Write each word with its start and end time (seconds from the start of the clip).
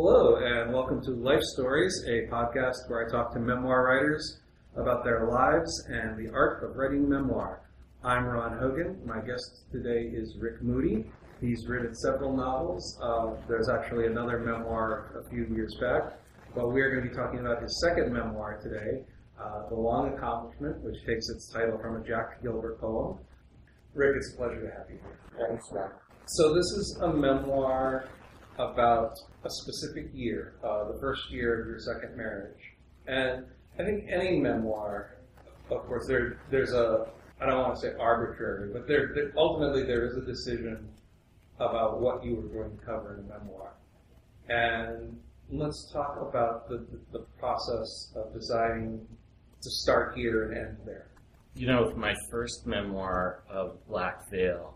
Hello, 0.00 0.36
and 0.36 0.72
welcome 0.72 1.02
to 1.02 1.10
Life 1.10 1.42
Stories, 1.54 1.92
a 2.06 2.32
podcast 2.32 2.86
where 2.86 3.04
I 3.04 3.10
talk 3.10 3.32
to 3.32 3.40
memoir 3.40 3.82
writers 3.82 4.38
about 4.76 5.02
their 5.02 5.26
lives 5.26 5.72
and 5.88 6.16
the 6.16 6.32
art 6.32 6.62
of 6.62 6.76
writing 6.76 7.08
memoir. 7.08 7.62
I'm 8.04 8.24
Ron 8.24 8.56
Hogan. 8.60 9.00
My 9.04 9.18
guest 9.18 9.64
today 9.72 10.08
is 10.14 10.36
Rick 10.38 10.62
Moody. 10.62 11.10
He's 11.40 11.66
written 11.66 11.96
several 11.96 12.36
novels. 12.36 12.96
Uh, 13.02 13.34
there's 13.48 13.68
actually 13.68 14.06
another 14.06 14.38
memoir 14.38 15.20
a 15.20 15.28
few 15.30 15.46
years 15.52 15.74
back, 15.80 16.16
but 16.54 16.68
we 16.68 16.80
are 16.80 16.92
going 16.92 17.02
to 17.02 17.10
be 17.10 17.16
talking 17.16 17.40
about 17.40 17.60
his 17.60 17.84
second 17.84 18.12
memoir 18.12 18.60
today, 18.62 19.04
uh, 19.42 19.68
The 19.68 19.74
Long 19.74 20.14
Accomplishment, 20.14 20.80
which 20.84 21.04
takes 21.08 21.28
its 21.28 21.52
title 21.52 21.76
from 21.82 22.00
a 22.00 22.06
Jack 22.06 22.40
Gilbert 22.40 22.80
poem. 22.80 23.18
Rick, 23.94 24.14
it's 24.14 24.32
a 24.32 24.36
pleasure 24.36 24.60
to 24.60 24.70
have 24.78 24.88
you 24.90 25.00
here. 25.02 25.48
Thanks, 25.48 25.64
Ron. 25.72 25.90
So 26.26 26.54
this 26.54 26.66
is 26.66 27.00
a 27.02 27.12
memoir 27.12 28.08
about 28.58 29.18
a 29.44 29.50
specific 29.50 30.10
year, 30.12 30.54
uh, 30.64 30.90
the 30.92 30.98
first 31.00 31.30
year 31.30 31.60
of 31.60 31.66
your 31.68 31.78
second 31.78 32.16
marriage. 32.16 32.74
And 33.06 33.44
I 33.78 33.84
think 33.84 34.04
any 34.10 34.40
memoir, 34.40 35.16
of 35.70 35.86
course, 35.86 36.06
there 36.06 36.38
there's 36.50 36.72
a 36.72 37.06
I 37.40 37.46
don't 37.46 37.60
want 37.60 37.76
to 37.76 37.80
say 37.80 37.92
arbitrary, 37.98 38.70
but 38.72 38.88
there, 38.88 39.12
there 39.14 39.32
ultimately 39.36 39.84
there 39.84 40.04
is 40.04 40.16
a 40.16 40.22
decision 40.22 40.88
about 41.60 42.00
what 42.00 42.24
you 42.24 42.34
were 42.34 42.48
going 42.62 42.76
to 42.76 42.84
cover 42.84 43.14
in 43.14 43.24
a 43.24 43.38
memoir. 43.38 43.74
And 44.48 45.18
let's 45.50 45.90
talk 45.92 46.18
about 46.20 46.68
the, 46.68 46.78
the, 46.78 47.18
the 47.18 47.24
process 47.38 48.12
of 48.16 48.32
deciding 48.34 49.06
to 49.62 49.70
start 49.70 50.16
here 50.16 50.44
and 50.44 50.56
end 50.56 50.76
there. 50.84 51.06
You 51.54 51.66
know, 51.66 51.86
with 51.86 51.96
my 51.96 52.14
first 52.30 52.66
memoir 52.66 53.42
of 53.48 53.84
Black 53.88 54.30
Veil, 54.30 54.74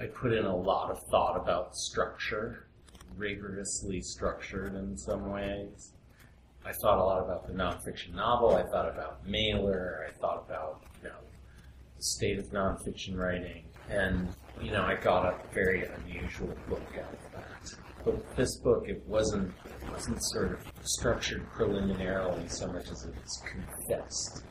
I 0.00 0.06
put 0.06 0.32
in 0.32 0.44
a 0.44 0.56
lot 0.56 0.90
of 0.90 0.98
thought 1.10 1.36
about 1.36 1.74
structure, 1.76 2.67
rigorously 3.16 4.00
structured 4.00 4.74
in 4.74 4.96
some 4.96 5.30
ways. 5.30 5.92
I 6.64 6.72
thought 6.72 6.98
a 6.98 7.04
lot 7.04 7.22
about 7.22 7.46
the 7.46 7.52
nonfiction 7.54 8.14
novel. 8.14 8.56
I 8.56 8.62
thought 8.64 8.88
about 8.88 9.26
Mailer. 9.26 10.06
I 10.08 10.12
thought 10.20 10.44
about, 10.46 10.82
you 11.02 11.08
know, 11.08 11.14
the 11.96 12.02
state 12.02 12.38
of 12.38 12.46
nonfiction 12.50 13.16
writing. 13.16 13.64
And, 13.88 14.28
you 14.60 14.70
know, 14.70 14.82
I 14.82 14.96
got 14.96 15.24
a 15.24 15.54
very 15.54 15.86
unusual 15.86 16.54
book 16.68 16.86
out 16.94 17.12
of 17.12 17.32
that. 17.32 17.74
But 18.04 18.36
this 18.36 18.56
book, 18.58 18.84
it 18.86 19.02
wasn't, 19.06 19.52
it 19.64 19.90
wasn't 19.90 20.22
sort 20.24 20.52
of 20.52 20.60
structured 20.82 21.50
preliminarily 21.52 22.48
so 22.48 22.66
much 22.66 22.90
as 22.90 23.04
it 23.04 23.14
was 23.22 23.42
confessed. 23.50 24.44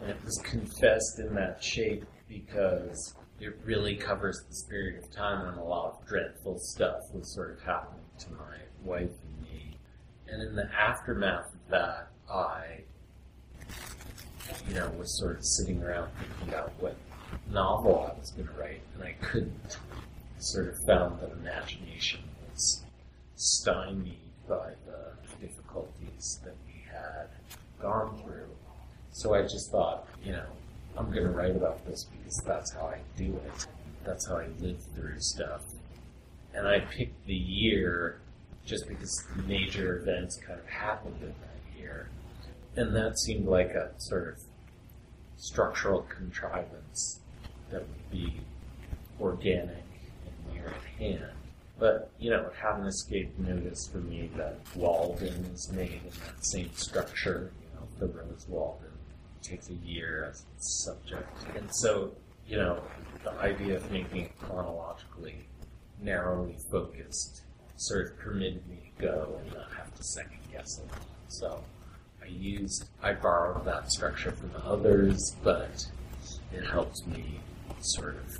And 0.00 0.10
it 0.10 0.24
was 0.24 0.40
confessed 0.44 1.20
in 1.20 1.34
that 1.34 1.62
shape 1.62 2.04
because 2.28 3.14
it 3.42 3.58
really 3.64 3.96
covers 3.96 4.44
this 4.48 4.62
period 4.62 5.02
of 5.02 5.10
time 5.10 5.44
when 5.44 5.54
a 5.54 5.64
lot 5.64 5.86
of 5.86 6.06
dreadful 6.06 6.58
stuff 6.58 7.12
was 7.12 7.28
sort 7.34 7.50
of 7.50 7.62
happening 7.62 8.04
to 8.20 8.30
my 8.32 8.56
wife 8.84 9.10
and 9.10 9.42
me. 9.42 9.76
And 10.28 10.40
in 10.42 10.54
the 10.54 10.72
aftermath 10.72 11.52
of 11.52 11.70
that, 11.70 12.08
I, 12.30 12.82
you 14.68 14.74
know, 14.74 14.88
was 14.96 15.18
sort 15.18 15.38
of 15.38 15.44
sitting 15.44 15.82
around 15.82 16.10
thinking 16.20 16.54
about 16.54 16.72
what 16.78 16.96
novel 17.50 18.12
I 18.14 18.18
was 18.18 18.30
going 18.30 18.46
to 18.46 18.54
write, 18.54 18.82
and 18.94 19.02
I 19.02 19.12
couldn't. 19.20 19.78
Sort 20.38 20.68
of 20.68 20.78
found 20.84 21.20
that 21.20 21.30
imagination 21.30 22.20
was 22.50 22.82
stymied 23.36 24.18
by 24.48 24.72
the 24.86 25.12
difficulties 25.40 26.40
that 26.42 26.56
we 26.66 26.84
had 26.90 27.28
gone 27.80 28.20
through. 28.24 28.48
So 29.12 29.34
I 29.34 29.42
just 29.42 29.70
thought, 29.70 30.08
you 30.24 30.32
know, 30.32 30.46
I'm 30.96 31.10
going 31.10 31.24
to 31.24 31.30
write 31.30 31.56
about 31.56 31.84
this 31.86 32.04
because 32.04 32.42
that's 32.46 32.72
how 32.72 32.86
I 32.86 32.98
do 33.16 33.34
it. 33.46 33.66
That's 34.04 34.26
how 34.26 34.36
I 34.36 34.48
live 34.60 34.78
through 34.94 35.20
stuff. 35.20 35.62
And 36.54 36.68
I 36.68 36.80
picked 36.80 37.26
the 37.26 37.34
year 37.34 38.20
just 38.66 38.86
because 38.88 39.24
major 39.46 39.98
events 39.98 40.38
kind 40.46 40.58
of 40.58 40.66
happened 40.66 41.16
in 41.22 41.28
that 41.28 41.80
year. 41.80 42.10
And 42.76 42.94
that 42.94 43.18
seemed 43.18 43.46
like 43.46 43.70
a 43.70 43.92
sort 43.98 44.28
of 44.28 44.40
structural 45.36 46.02
contrivance 46.02 47.20
that 47.70 47.80
would 47.80 48.10
be 48.10 48.40
organic 49.20 49.84
and 50.26 50.54
near 50.54 50.68
at 50.68 51.00
hand. 51.00 51.32
But, 51.78 52.10
you 52.18 52.30
know, 52.30 52.42
it 52.42 52.52
hadn't 52.54 52.86
escaped 52.86 53.38
notice 53.38 53.88
for 53.90 53.98
me 53.98 54.30
that 54.36 54.58
Walden 54.76 55.50
was 55.50 55.72
made 55.72 56.00
in 56.04 56.10
that 56.26 56.44
same 56.44 56.70
structure, 56.74 57.50
you 57.60 57.80
know, 57.80 57.86
Thoreau's 57.98 58.46
Walden 58.48 58.91
takes 59.42 59.68
a 59.68 59.74
year 59.74 60.28
as 60.30 60.44
its 60.56 60.84
subject. 60.84 61.28
And 61.56 61.68
so, 61.74 62.12
you 62.46 62.56
know, 62.56 62.82
the 63.24 63.32
idea 63.32 63.76
of 63.76 63.90
making 63.90 64.22
it 64.22 64.38
chronologically 64.38 65.46
narrowly 66.00 66.56
focused 66.70 67.42
sort 67.76 68.10
of 68.10 68.18
permitted 68.18 68.66
me 68.68 68.92
to 68.96 69.02
go 69.02 69.40
and 69.40 69.54
not 69.54 69.72
have 69.76 69.94
to 69.94 70.02
second 70.02 70.38
guess 70.50 70.78
it. 70.78 70.90
So 71.28 71.62
I 72.22 72.26
used, 72.26 72.88
I 73.02 73.12
borrowed 73.12 73.64
that 73.64 73.90
structure 73.90 74.32
from 74.32 74.52
the 74.52 74.64
others, 74.64 75.36
but 75.42 75.86
it 76.52 76.64
helps 76.64 77.06
me 77.06 77.40
sort 77.80 78.16
of 78.16 78.38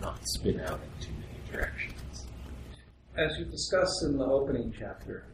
not 0.00 0.18
spin 0.24 0.60
out 0.60 0.80
in 0.80 1.04
too 1.04 1.12
many 1.12 1.52
directions. 1.52 2.26
As 3.16 3.36
you 3.38 3.44
discussed 3.44 4.04
in 4.04 4.18
the 4.18 4.24
opening 4.24 4.74
chapter, 4.76 5.26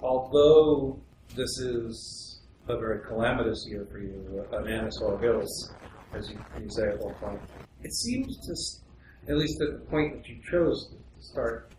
although 0.00 1.00
this 1.36 1.58
is 1.58 2.31
a 2.68 2.76
very 2.76 3.00
calamitous 3.06 3.66
year 3.68 3.86
for 3.90 3.98
you, 3.98 4.44
an 4.52 4.68
annus 4.68 4.98
horribilis, 5.02 5.72
as 6.14 6.30
you, 6.30 6.38
you 6.60 6.68
say 6.70 6.88
at 6.88 6.98
one 6.98 7.14
point, 7.14 7.40
it 7.82 7.92
seems 7.92 8.36
to, 8.46 9.32
at 9.32 9.36
least 9.36 9.60
at 9.60 9.72
the 9.72 9.86
point 9.86 10.16
that 10.16 10.28
you 10.28 10.38
chose 10.50 10.90
to 10.90 11.22
start, 11.22 11.72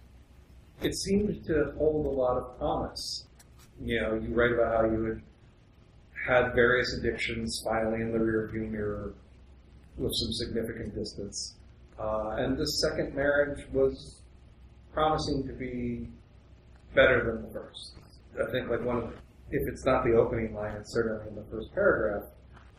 it 0.82 0.94
seems 0.96 1.46
to 1.48 1.74
hold 1.78 2.06
a 2.06 2.10
lot 2.10 2.38
of 2.38 2.58
promise. 2.58 3.26
You 3.82 4.02
know, 4.02 4.14
you 4.16 4.34
write 4.34 4.52
about 4.52 4.76
how 4.76 4.86
you 4.92 5.04
had 5.06 5.22
had 6.28 6.54
various 6.54 6.94
addictions 6.94 7.62
finally 7.66 8.02
in 8.02 8.12
the 8.12 8.18
rearview 8.18 8.70
mirror 8.70 9.14
with 9.98 10.12
some 10.16 10.32
significant 10.34 10.96
distance. 10.96 11.56
Uh, 12.00 12.36
and 12.38 12.58
this 12.58 12.82
second 12.82 13.14
marriage 13.14 13.66
was 13.72 14.22
promising 14.94 15.46
to 15.48 15.54
be 15.54 16.08
better 16.96 17.24
than 17.26 17.44
the 17.44 17.54
first. 17.54 17.94
I 18.42 18.52
think 18.52 18.70
like 18.70 18.84
one 18.84 18.98
of 18.98 19.04
the, 19.10 19.16
if 19.52 19.68
it's 19.68 19.86
not 19.86 20.04
the 20.04 20.14
opening 20.14 20.54
line, 20.54 20.76
it's 20.80 20.94
certainly 20.94 21.28
in 21.28 21.36
the 21.36 21.46
first 21.52 21.74
paragraph, 21.74 22.24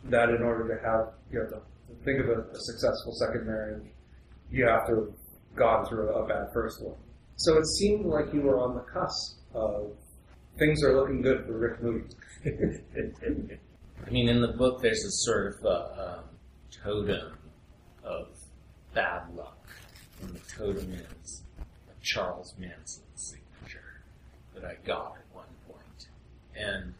that 0.05 0.29
in 0.29 0.41
order 0.41 0.67
to 0.67 0.85
have, 0.85 1.13
you 1.31 1.39
know, 1.39 1.49
to, 1.49 1.61
think 2.03 2.19
of 2.19 2.29
a, 2.29 2.41
a 2.41 2.59
successful 2.59 3.13
second 3.13 3.45
marriage, 3.45 3.83
you 4.51 4.65
have 4.65 4.85
to 4.87 4.95
have 4.95 5.13
gone 5.55 5.85
through 5.85 6.09
a, 6.09 6.23
a 6.23 6.27
bad 6.27 6.47
first 6.53 6.83
one. 6.83 6.97
So 7.37 7.57
it 7.57 7.65
seemed 7.65 8.05
like 8.05 8.33
you 8.33 8.41
were 8.41 8.59
on 8.59 8.75
the 8.75 8.81
cusp 8.81 9.39
of 9.53 9.91
things 10.57 10.83
are 10.83 10.95
looking 10.95 11.21
good 11.21 11.45
for 11.45 11.57
Rick 11.57 11.81
Moody. 11.81 12.05
I 14.05 14.09
mean, 14.09 14.29
in 14.29 14.41
the 14.41 14.53
book, 14.57 14.81
there's 14.81 15.03
a 15.03 15.11
sort 15.11 15.55
of 15.55 15.65
uh, 15.65 16.17
um, 16.17 16.23
totem 16.83 17.37
of 18.03 18.27
bad 18.93 19.23
luck, 19.33 19.67
and 20.21 20.35
the 20.35 20.39
totem 20.55 20.93
is 20.93 21.43
Charles 22.01 22.53
Manson 22.59 23.03
signature 23.15 24.03
that 24.53 24.63
I 24.63 24.75
got. 24.85 25.17
And 26.55 26.93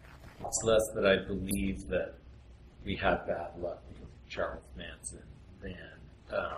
it's 0.45 0.63
less 0.63 0.87
that 0.95 1.05
I 1.05 1.17
believe 1.17 1.87
that 1.89 2.15
we 2.85 2.95
had 2.95 3.25
bad 3.25 3.51
luck 3.59 3.81
because 3.89 4.03
of 4.03 4.29
Charles 4.29 4.63
Manson 4.77 5.23
than 5.61 5.77
um, 6.31 6.57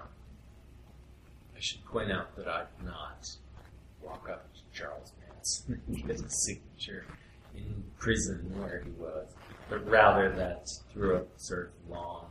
I 1.56 1.60
should 1.60 1.84
point 1.86 2.12
out 2.12 2.36
that 2.36 2.48
I 2.48 2.64
did 2.78 2.86
not 2.86 3.30
walk 4.02 4.30
up 4.30 4.54
to 4.54 4.60
Charles 4.78 5.12
Manson 5.28 5.82
and 5.88 6.08
get 6.08 6.20
his 6.20 6.46
signature 6.46 7.06
in 7.56 7.84
prison 7.98 8.52
where 8.60 8.84
he 8.84 8.92
was, 8.92 9.28
but 9.70 9.88
rather 9.90 10.30
that 10.32 10.70
through 10.94 11.16
a 11.18 11.24
sort 11.38 11.72
of 11.86 11.92
long 11.92 12.28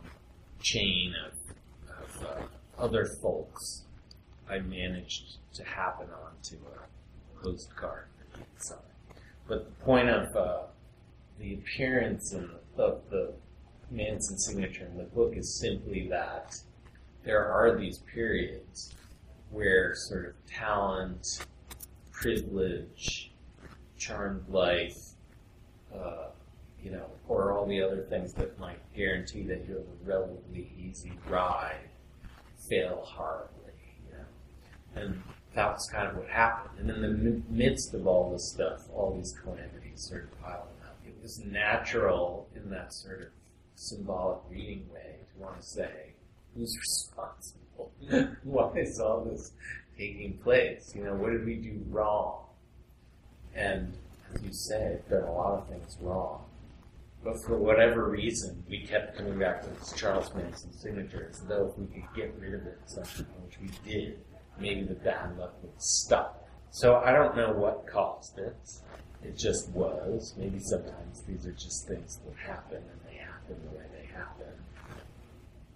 chain 0.61 1.13
of, 1.25 1.93
of 2.03 2.25
uh, 2.25 2.81
other 2.81 3.05
folks, 3.21 3.83
I 4.49 4.59
managed 4.59 5.37
to 5.55 5.63
happen 5.63 6.07
onto 6.25 6.55
a 6.55 7.43
postcard 7.43 8.05
that 8.19 8.37
he'd 8.37 8.63
signed. 8.63 8.81
But 9.47 9.65
the 9.65 9.85
point 9.85 10.09
of 10.09 10.35
uh, 10.35 10.63
the 11.39 11.53
appearance 11.55 12.31
the, 12.31 12.49
of 12.81 13.01
the 13.09 13.33
Manson 13.89 14.37
signature 14.37 14.85
in 14.85 14.97
the 14.97 15.05
book 15.05 15.35
is 15.37 15.53
simply 15.53 16.07
that 16.09 16.59
there 17.23 17.45
are 17.45 17.77
these 17.77 17.99
periods 18.13 18.93
where 19.49 19.95
sort 19.95 20.25
of 20.25 20.33
talent, 20.45 21.45
privilege, 22.11 23.31
charmed 23.97 24.47
life, 24.49 25.11
uh, 25.93 26.27
you 26.83 26.91
know, 26.91 27.05
or 27.27 27.53
all 27.53 27.65
the 27.65 27.81
other 27.81 28.05
things 28.09 28.33
that 28.33 28.59
might 28.59 28.79
guarantee 28.95 29.43
that 29.43 29.65
you 29.67 29.75
have 29.75 29.83
a 29.83 30.05
relatively 30.05 30.69
easy 30.77 31.13
ride, 31.29 31.89
fail 32.69 33.01
horribly, 33.05 33.73
you 34.05 34.17
know. 34.17 35.01
And 35.01 35.23
that 35.55 35.73
was 35.73 35.89
kind 35.91 36.07
of 36.07 36.17
what 36.17 36.27
happened. 36.27 36.79
And 36.79 37.03
in 37.03 37.23
the 37.23 37.41
midst 37.49 37.93
of 37.93 38.05
all 38.05 38.31
this 38.31 38.51
stuff, 38.51 38.83
all 38.93 39.15
these 39.15 39.35
calamities 39.41 40.03
started 40.03 40.29
piling 40.41 40.67
up. 40.85 40.97
It 41.05 41.15
was 41.21 41.39
natural 41.39 42.47
in 42.55 42.69
that 42.69 42.93
sort 42.93 43.21
of 43.21 43.27
symbolic 43.75 44.39
reading 44.49 44.87
way 44.93 45.15
to 45.33 45.41
want 45.41 45.59
to 45.59 45.65
say, 45.65 46.13
who's 46.55 46.77
responsible? 46.77 47.91
Why 48.43 48.71
is 48.79 48.99
all 48.99 49.23
this 49.23 49.51
taking 49.97 50.37
place? 50.39 50.93
You 50.95 51.05
know, 51.05 51.15
what 51.15 51.31
did 51.31 51.45
we 51.45 51.55
do 51.55 51.79
wrong? 51.89 52.43
And 53.55 53.93
as 54.33 54.41
you 54.43 54.53
say, 54.53 54.99
I've 54.99 55.09
done 55.09 55.23
a 55.23 55.31
lot 55.31 55.59
of 55.59 55.67
things 55.67 55.97
wrong. 56.01 56.43
But 57.23 57.43
for 57.43 57.57
whatever 57.57 58.07
reason, 58.09 58.63
we 58.69 58.85
kept 58.85 59.17
coming 59.17 59.39
back 59.39 59.61
to 59.63 59.69
this 59.79 59.93
Charles 59.93 60.33
Manson 60.35 60.71
signature 60.71 61.27
as 61.29 61.41
though 61.41 61.67
if 61.67 61.77
we 61.77 61.87
could 61.87 62.15
get 62.15 62.33
rid 62.39 62.53
of 62.53 62.65
it 62.67 62.79
somehow, 62.85 63.31
which 63.43 63.59
we 63.59 63.91
did, 63.91 64.19
maybe 64.59 64.83
the 64.83 64.95
bad 64.95 65.37
luck 65.37 65.53
would 65.61 65.81
stop. 65.81 66.47
So 66.71 66.97
I 66.97 67.11
don't 67.11 67.35
know 67.35 67.53
what 67.53 67.87
caused 67.87 68.37
it. 68.37 68.55
It 69.23 69.37
just 69.37 69.69
was. 69.69 70.33
Maybe 70.37 70.59
sometimes 70.59 71.23
these 71.27 71.45
are 71.45 71.53
just 71.53 71.87
things 71.87 72.19
that 72.25 72.35
happen 72.37 72.77
and 72.77 72.99
they 73.09 73.17
happen 73.17 73.57
the 73.63 73.77
way 73.77 73.85
they 73.91 74.05
happen. 74.13 74.53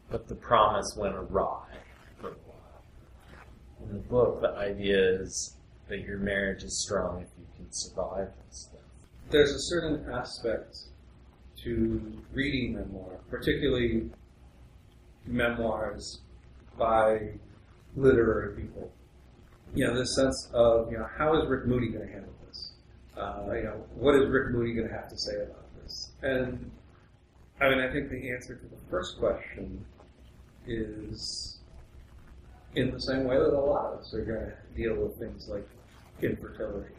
But 0.10 0.28
the 0.28 0.36
promise 0.36 0.96
went 0.98 1.16
awry 1.16 1.66
for 2.20 2.28
a 2.28 2.32
while. 2.32 2.84
In 3.84 3.94
the 3.94 4.00
book, 4.00 4.42
the 4.42 4.50
idea 4.50 5.22
is 5.22 5.56
that 5.88 6.02
your 6.02 6.18
marriage 6.18 6.64
is 6.64 6.84
strong 6.84 7.22
if 7.22 7.30
you 7.40 7.46
can 7.56 7.72
survive 7.72 8.30
this 8.48 8.70
stuff. 8.70 8.82
There's 9.30 9.52
a 9.52 9.60
certain 9.60 10.06
aspect 10.12 10.78
to 11.64 12.22
reading 12.34 12.76
memoir, 12.76 13.20
particularly 13.30 14.10
memoirs 15.26 16.22
by 16.78 17.34
literary 17.96 18.56
people. 18.56 18.92
You 19.74 19.88
know, 19.88 19.98
this 19.98 20.16
sense 20.16 20.50
of, 20.54 20.92
you 20.92 20.98
know, 20.98 21.08
how 21.18 21.40
is 21.40 21.48
Rick 21.48 21.66
Moody 21.66 21.90
going 21.90 22.08
to 22.08 22.12
handle 22.12 22.34
this? 22.48 22.74
Uh, 23.18 23.54
you 23.54 23.64
know, 23.64 23.86
what 23.96 24.16
is 24.16 24.30
Rick 24.30 24.52
Moody 24.52 24.74
going 24.74 24.88
to 24.88 24.94
have 24.94 25.08
to 25.10 25.18
say 25.18 25.36
about 25.36 25.66
this? 25.82 26.12
And 26.22 26.72
I 27.62 27.70
mean, 27.70 27.80
I 27.80 27.92
think 27.92 28.10
the 28.10 28.32
answer 28.32 28.56
to 28.56 28.66
the 28.66 28.82
first 28.90 29.18
question 29.20 29.86
is 30.68 31.60
in 32.76 32.92
the 32.92 33.00
same 33.00 33.26
way 33.26 33.38
that 33.38 33.54
a 33.54 33.60
lot 33.60 33.94
of 33.94 34.00
us 34.00 34.14
are 34.14 34.26
going 34.26 34.40
to 34.40 34.54
deal 34.76 34.96
with 34.96 35.18
things 35.20 35.48
like 35.50 35.68
infertility 36.22 36.94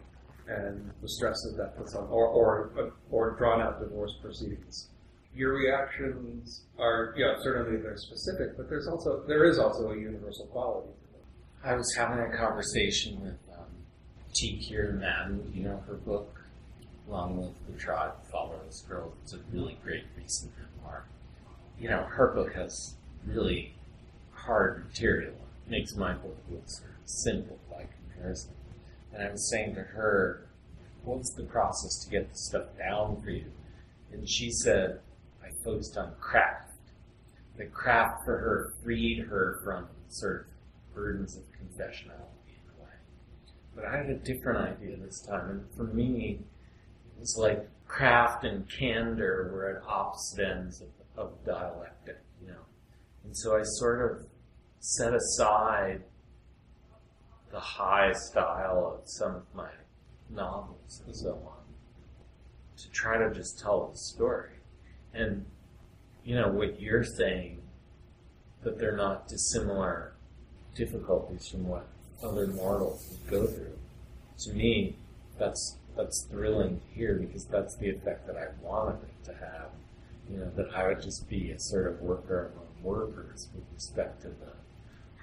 and 0.49 0.91
the 1.01 1.09
stress 1.09 1.37
that 1.45 1.57
that 1.57 1.77
puts 1.77 1.95
on, 1.95 2.05
or 2.09 2.27
or 2.27 2.93
or 3.11 3.37
drawn 3.37 3.61
out 3.61 3.81
divorce 3.81 4.15
proceedings. 4.21 4.89
Your 5.35 5.55
reactions 5.55 6.63
are, 6.79 7.15
yeah, 7.17 7.35
certainly 7.43 7.81
they're 7.81 7.97
specific, 7.97 8.57
but 8.57 8.69
there's 8.69 8.87
also 8.87 9.23
there 9.27 9.45
is 9.45 9.59
also 9.59 9.91
a 9.91 9.97
universal 9.97 10.47
quality 10.47 10.89
to 10.89 11.13
them. 11.13 11.27
I 11.65 11.75
was 11.75 11.95
having 11.97 12.19
a 12.19 12.37
conversation 12.37 13.21
with 13.23 13.39
um, 13.57 13.65
T. 14.35 14.61
Kira 14.63 14.99
Madden, 14.99 15.51
you 15.55 15.65
know 15.65 15.83
her 15.87 15.95
book, 15.95 16.43
along 17.09 17.39
with 17.39 17.55
The 17.67 17.83
Tribe 17.83 18.13
Follows 18.31 18.85
Girl. 18.89 19.15
It's 19.23 19.33
a 19.33 19.39
really 19.53 19.79
great 19.83 20.05
recent 20.19 20.53
memoir. 20.59 21.05
You 21.79 21.89
know, 21.89 22.05
her 22.05 22.29
book 22.29 22.53
has 22.55 22.95
really 23.27 23.75
hard 24.33 24.85
material. 24.89 25.35
It 25.67 25.71
makes 25.71 25.95
my 25.95 26.13
book 26.13 26.37
look 26.51 26.65
simple 27.07 27.59
by 27.71 27.87
comparison. 27.87 28.53
And 29.15 29.23
I 29.23 29.31
was 29.31 29.49
saying 29.51 29.75
to 29.77 29.83
her, 29.83 30.47
what's 31.05 31.33
the 31.35 31.45
process 31.45 32.05
to 32.05 32.11
get 32.11 32.31
the 32.31 32.39
stuff 32.39 32.67
down 32.79 33.21
for 33.23 33.31
you? 33.31 33.47
And 34.13 34.29
she 34.29 34.51
said, 34.51 35.01
focused 35.65 35.97
on 35.97 36.15
craft. 36.21 36.71
The 37.57 37.67
craft 37.67 38.25
for 38.25 38.39
her 38.39 38.75
freed 38.83 39.21
her 39.21 39.61
from 39.65 39.89
sort 40.09 40.47
of 40.49 40.95
burdens 40.95 41.37
of 41.37 41.43
confessionality 41.53 42.49
in 42.49 42.71
a 42.79 42.83
way. 42.83 42.91
But 43.75 43.85
I 43.85 43.97
had 43.97 44.11
a 44.11 44.15
different 44.15 44.59
idea 44.59 44.97
this 44.97 45.21
time, 45.21 45.51
and 45.51 45.65
for 45.77 45.85
me, 45.85 46.41
it 47.07 47.21
was 47.21 47.37
like 47.37 47.69
craft 47.87 48.45
and 48.45 48.69
candor 48.71 49.51
were 49.53 49.77
at 49.77 49.83
opposite 49.87 50.45
ends 50.45 50.81
of, 50.81 50.89
of 51.17 51.45
dialectic, 51.45 52.19
you 52.41 52.49
know. 52.49 52.65
And 53.25 53.37
so 53.37 53.57
I 53.57 53.63
sort 53.63 54.11
of 54.11 54.27
set 54.81 55.15
aside 55.15 56.03
the 57.51 57.61
high 57.61 58.13
style 58.13 58.99
of 58.99 59.09
some 59.09 59.37
of 59.37 59.43
my 59.55 59.71
novels 60.31 61.03
and 61.07 61.15
so 61.15 61.33
on 61.47 61.63
to 62.79 62.91
try 62.91 63.19
to 63.19 63.33
just 63.35 63.61
tell 63.61 63.91
the 63.93 63.99
story. 63.99 64.51
And, 65.15 65.45
you 66.25 66.35
know, 66.35 66.49
what 66.49 66.81
you're 66.81 67.05
saying, 67.05 67.61
that 68.63 68.79
they're 68.79 68.97
not 68.97 69.29
dissimilar 69.29 70.13
difficulties 70.75 71.49
from 71.49 71.67
what 71.67 71.87
other 72.23 72.47
mortals 72.47 73.07
would 73.11 73.31
go 73.31 73.47
through. 73.47 73.79
To 74.39 74.53
me, 74.53 74.97
that's 75.39 75.77
that's 75.97 76.23
thrilling 76.31 76.81
to 76.81 76.87
hear 76.95 77.15
because 77.17 77.45
that's 77.45 77.77
the 77.77 77.91
effect 77.91 78.27
that 78.27 78.37
I 78.37 78.47
wanted 78.63 79.03
it 79.03 79.25
to 79.27 79.35
have. 79.35 79.71
You 80.31 80.39
know, 80.39 80.51
that 80.57 80.75
I 80.75 80.89
would 80.89 81.03
just 81.03 81.29
be 81.29 81.51
a 81.51 81.59
sort 81.59 81.89
of 81.89 82.01
worker 82.01 82.53
among 82.53 82.83
workers 82.83 83.49
with 83.55 83.65
respect 83.75 84.23
to 84.23 84.29
the 84.29 84.53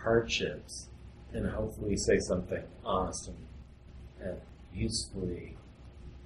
hardships 0.04 0.88
and 1.34 1.50
hopefully 1.50 1.98
say 1.98 2.20
something 2.20 2.64
honest 2.86 3.30
and, 3.30 3.38
and 4.22 4.42
usefully 4.74 5.58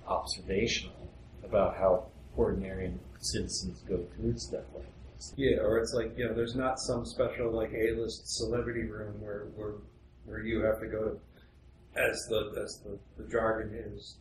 observational 0.07 1.09
about 1.43 1.77
how 1.77 2.05
ordinary 2.35 2.93
citizens 3.19 3.81
go 3.87 4.03
through 4.15 4.37
stuff 4.37 4.63
like 4.75 4.85
this. 5.15 5.33
Yeah, 5.37 5.57
or 5.57 5.79
it's 5.79 5.93
like 5.93 6.17
you 6.17 6.27
know, 6.27 6.33
there's 6.33 6.55
not 6.55 6.79
some 6.79 7.05
special 7.05 7.51
like 7.51 7.71
A-list 7.73 8.37
celebrity 8.37 8.83
room 8.83 9.21
where 9.21 9.47
where 9.55 9.73
where 10.25 10.39
you 10.39 10.61
have 10.63 10.79
to 10.79 10.87
go 10.87 11.03
to, 11.03 11.99
as 11.99 12.17
the 12.29 12.61
as 12.61 12.81
the, 12.83 12.97
the 13.21 13.29
jargon 13.29 13.73
is 13.73 14.17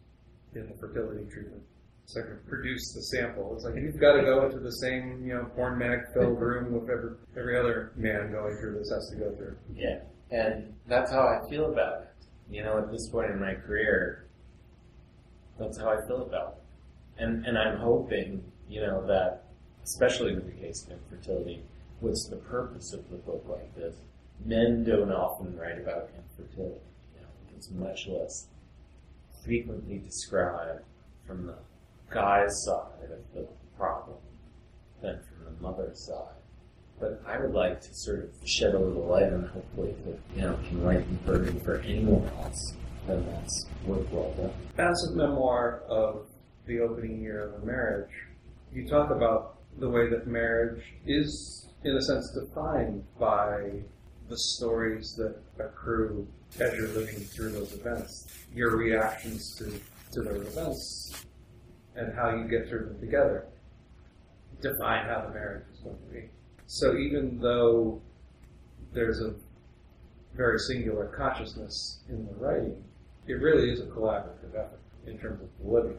in 0.55 0.69
the 0.69 0.76
fertility 0.76 1.25
treatment. 1.31 1.62
It's 2.05 2.17
like 2.17 2.26
produce 2.47 2.93
the 2.93 3.03
sample. 3.03 3.55
It's 3.55 3.64
like 3.64 3.76
you've 3.76 4.00
got 4.00 4.15
to 4.15 4.23
go 4.23 4.44
into 4.44 4.58
the 4.58 4.73
same 4.73 5.25
you 5.25 5.35
know 5.35 5.44
porn 5.56 5.79
mag 5.79 6.00
filled 6.12 6.41
room 6.41 6.73
with 6.73 6.91
every 6.91 7.17
every 7.37 7.58
other 7.58 7.93
man 7.97 8.32
going 8.32 8.56
through 8.61 8.79
this 8.79 8.91
has 8.91 9.08
to 9.11 9.17
go 9.17 9.35
through. 9.37 9.56
Yeah, 9.75 10.00
and 10.31 10.75
that's 10.87 11.11
how 11.11 11.23
I 11.23 11.49
feel 11.49 11.73
about 11.73 12.03
it. 12.03 12.08
You 12.50 12.65
know, 12.65 12.79
at 12.79 12.91
this 12.91 13.08
point 13.08 13.31
in 13.31 13.41
my 13.41 13.55
career, 13.55 14.26
that's 15.58 15.79
how 15.79 15.91
I 15.91 16.06
feel 16.06 16.23
about 16.23 16.56
it. 16.58 16.62
And 17.19 17.47
and 17.47 17.59
I'm 17.59 17.79
hoping, 17.79 18.44
you 18.69 18.81
know, 18.81 19.06
that 19.06 19.44
especially 19.85 20.35
with 20.35 20.47
the 20.47 20.61
case 20.61 20.85
of 20.87 20.93
infertility, 20.93 21.62
what's 22.00 22.29
the 22.29 22.37
purpose 22.37 22.93
of 22.93 23.09
the 23.11 23.17
book 23.17 23.44
like 23.49 23.75
this? 23.75 23.94
Men 24.44 24.85
don't 24.85 25.12
often 25.12 25.56
write 25.56 25.79
about 25.79 26.11
infertility. 26.17 26.81
You 27.14 27.20
know, 27.20 27.29
it's 27.56 27.70
much 27.70 28.09
less 28.09 28.49
frequently 29.44 29.99
described 29.99 30.85
from 31.26 31.47
the 31.47 31.56
guy's 32.11 32.64
side 32.64 33.11
of 33.11 33.35
the 33.35 33.49
problem 33.76 34.19
than 35.00 35.20
from 35.20 35.44
the 35.44 35.62
mother's 35.62 36.06
side. 36.06 36.37
But 37.00 37.23
I 37.26 37.41
would 37.41 37.53
like 37.53 37.81
to 37.81 37.94
sort 37.94 38.25
of 38.25 38.49
shed 38.49 38.75
a 38.75 38.79
little 38.79 39.06
light 39.06 39.32
on 39.32 39.44
hopefully 39.47 39.94
that, 40.06 40.19
you 40.37 40.43
know, 40.43 40.58
can 40.69 40.82
write 40.82 40.99
in 41.00 41.17
burden 41.26 41.58
for 41.61 41.79
anyone 41.79 42.31
else, 42.38 42.75
then 43.06 43.26
that's 43.26 43.67
worthwhile. 43.85 44.55
As 44.79 45.08
a 45.11 45.17
memoir 45.17 45.82
of 45.88 46.26
the 46.67 46.81
opening 46.81 47.20
year 47.20 47.48
of 47.48 47.63
a 47.63 47.67
marriage, 47.67 48.13
you 48.72 48.89
talk 48.89 49.10
about 49.10 49.58
the 49.79 49.89
way 49.89 50.08
that 50.08 50.27
marriage 50.27 50.82
is, 51.06 51.69
in 51.84 51.96
a 51.96 52.03
sense, 52.03 52.31
defined 52.32 53.05
by 53.19 53.70
the 54.29 54.37
stories 54.37 55.15
that 55.17 55.37
accrue 55.58 56.27
as 56.60 56.75
you're 56.75 56.89
living 56.89 57.20
through 57.20 57.51
those 57.51 57.72
events, 57.72 58.27
your 58.55 58.77
reactions 58.77 59.55
to, 59.56 59.65
to 60.13 60.22
those 60.22 60.46
events, 60.46 61.25
and 61.96 62.15
how 62.15 62.34
you 62.34 62.44
get 62.48 62.69
through 62.69 62.87
them 62.87 63.01
together 63.01 63.46
define 64.63 65.06
how 65.06 65.22
the 65.27 65.34
marriage 65.34 65.65
is 65.72 65.81
going 65.81 65.96
to 65.96 66.15
be. 66.15 66.29
So 66.67 66.96
even 66.96 67.39
though 67.41 68.01
there's 68.93 69.20
a 69.20 69.34
very 70.34 70.58
singular 70.58 71.06
consciousness 71.08 72.01
in 72.08 72.25
the 72.27 72.32
writing, 72.34 72.82
it 73.27 73.34
really 73.34 73.70
is 73.70 73.81
a 73.81 73.87
collaborative 73.87 74.55
effort 74.55 74.81
in 75.06 75.19
terms 75.19 75.43
of 75.43 75.48
living. 75.60 75.98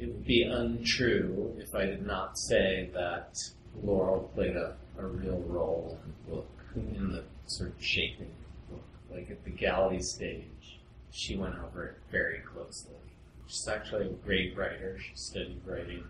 It 0.00 0.06
would 0.06 0.24
be 0.24 0.44
untrue 0.44 1.54
if 1.58 1.74
I 1.74 1.84
did 1.84 2.06
not 2.06 2.38
say 2.38 2.88
that 2.94 3.38
Laurel 3.82 4.30
played 4.34 4.56
a, 4.56 4.74
a 4.98 5.04
real 5.04 5.40
role 5.46 5.98
in 6.02 6.12
the 6.12 6.36
book, 6.36 6.50
in 6.74 7.12
the 7.12 7.24
sort 7.44 7.76
of 7.76 7.84
shaping 7.84 8.30
of 8.30 8.70
the 8.70 8.74
book. 8.76 8.84
Like 9.10 9.30
at 9.30 9.44
the 9.44 9.50
galley 9.50 10.00
stage, 10.00 10.80
she 11.10 11.36
went 11.36 11.56
over 11.56 11.84
it 11.84 11.96
very 12.10 12.38
closely. 12.38 12.94
She's 13.46 13.68
actually 13.68 14.06
a 14.06 14.12
great 14.12 14.56
writer. 14.56 14.98
She 14.98 15.14
studied 15.16 15.60
writing 15.66 16.04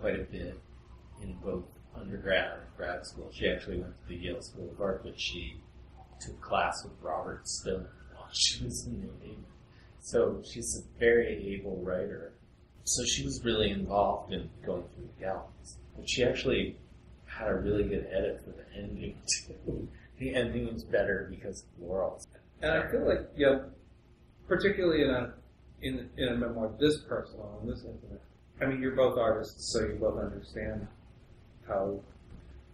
quite 0.00 0.18
a 0.18 0.24
bit 0.24 0.58
in 1.22 1.34
both 1.44 1.64
undergrad 1.94 2.52
and 2.60 2.76
grad 2.78 3.04
school. 3.04 3.30
She 3.30 3.46
actually 3.46 3.80
went 3.80 3.92
to 4.04 4.08
the 4.08 4.16
Yale 4.16 4.40
School 4.40 4.70
of 4.70 4.80
Art, 4.80 5.02
but 5.04 5.20
she 5.20 5.60
took 6.18 6.40
class 6.40 6.82
with 6.82 6.94
Robert 7.02 7.46
Stone 7.46 7.88
while 8.14 8.28
she 8.32 8.64
was 8.64 8.86
in 8.86 9.00
New 9.00 9.12
Haven. 9.20 9.44
So 10.00 10.40
she's 10.42 10.78
a 10.78 10.98
very 10.98 11.58
able 11.58 11.76
writer. 11.82 12.32
So 12.86 13.04
she 13.04 13.24
was 13.24 13.44
really 13.44 13.70
involved 13.70 14.32
in 14.32 14.48
going 14.64 14.84
through 14.94 15.08
the 15.16 15.24
galleys. 15.24 15.76
But 15.96 16.08
she 16.08 16.22
actually 16.22 16.76
had 17.24 17.48
a 17.48 17.54
really 17.54 17.82
good 17.82 18.06
edit 18.12 18.40
for 18.44 18.50
the 18.50 18.80
ending 18.80 19.20
too. 19.66 19.88
The 20.18 20.34
ending 20.34 20.72
was 20.72 20.84
better 20.84 21.26
because 21.28 21.64
of 21.64 21.84
Laurel's. 21.84 22.28
And 22.62 22.72
I 22.72 22.88
feel 22.88 23.06
like, 23.06 23.28
yeah, 23.36 23.58
particularly 24.46 25.02
in 25.02 25.10
a 25.10 25.34
in, 25.82 26.08
in 26.16 26.28
a 26.28 26.36
memoir 26.36 26.70
this 26.78 26.98
personal 26.98 27.58
and 27.60 27.70
this 27.70 27.80
intimate. 27.80 28.22
I 28.60 28.66
mean, 28.66 28.80
you're 28.80 28.96
both 28.96 29.18
artists, 29.18 29.72
so 29.72 29.80
you 29.80 29.98
both 30.00 30.18
understand 30.18 30.86
how 31.66 32.00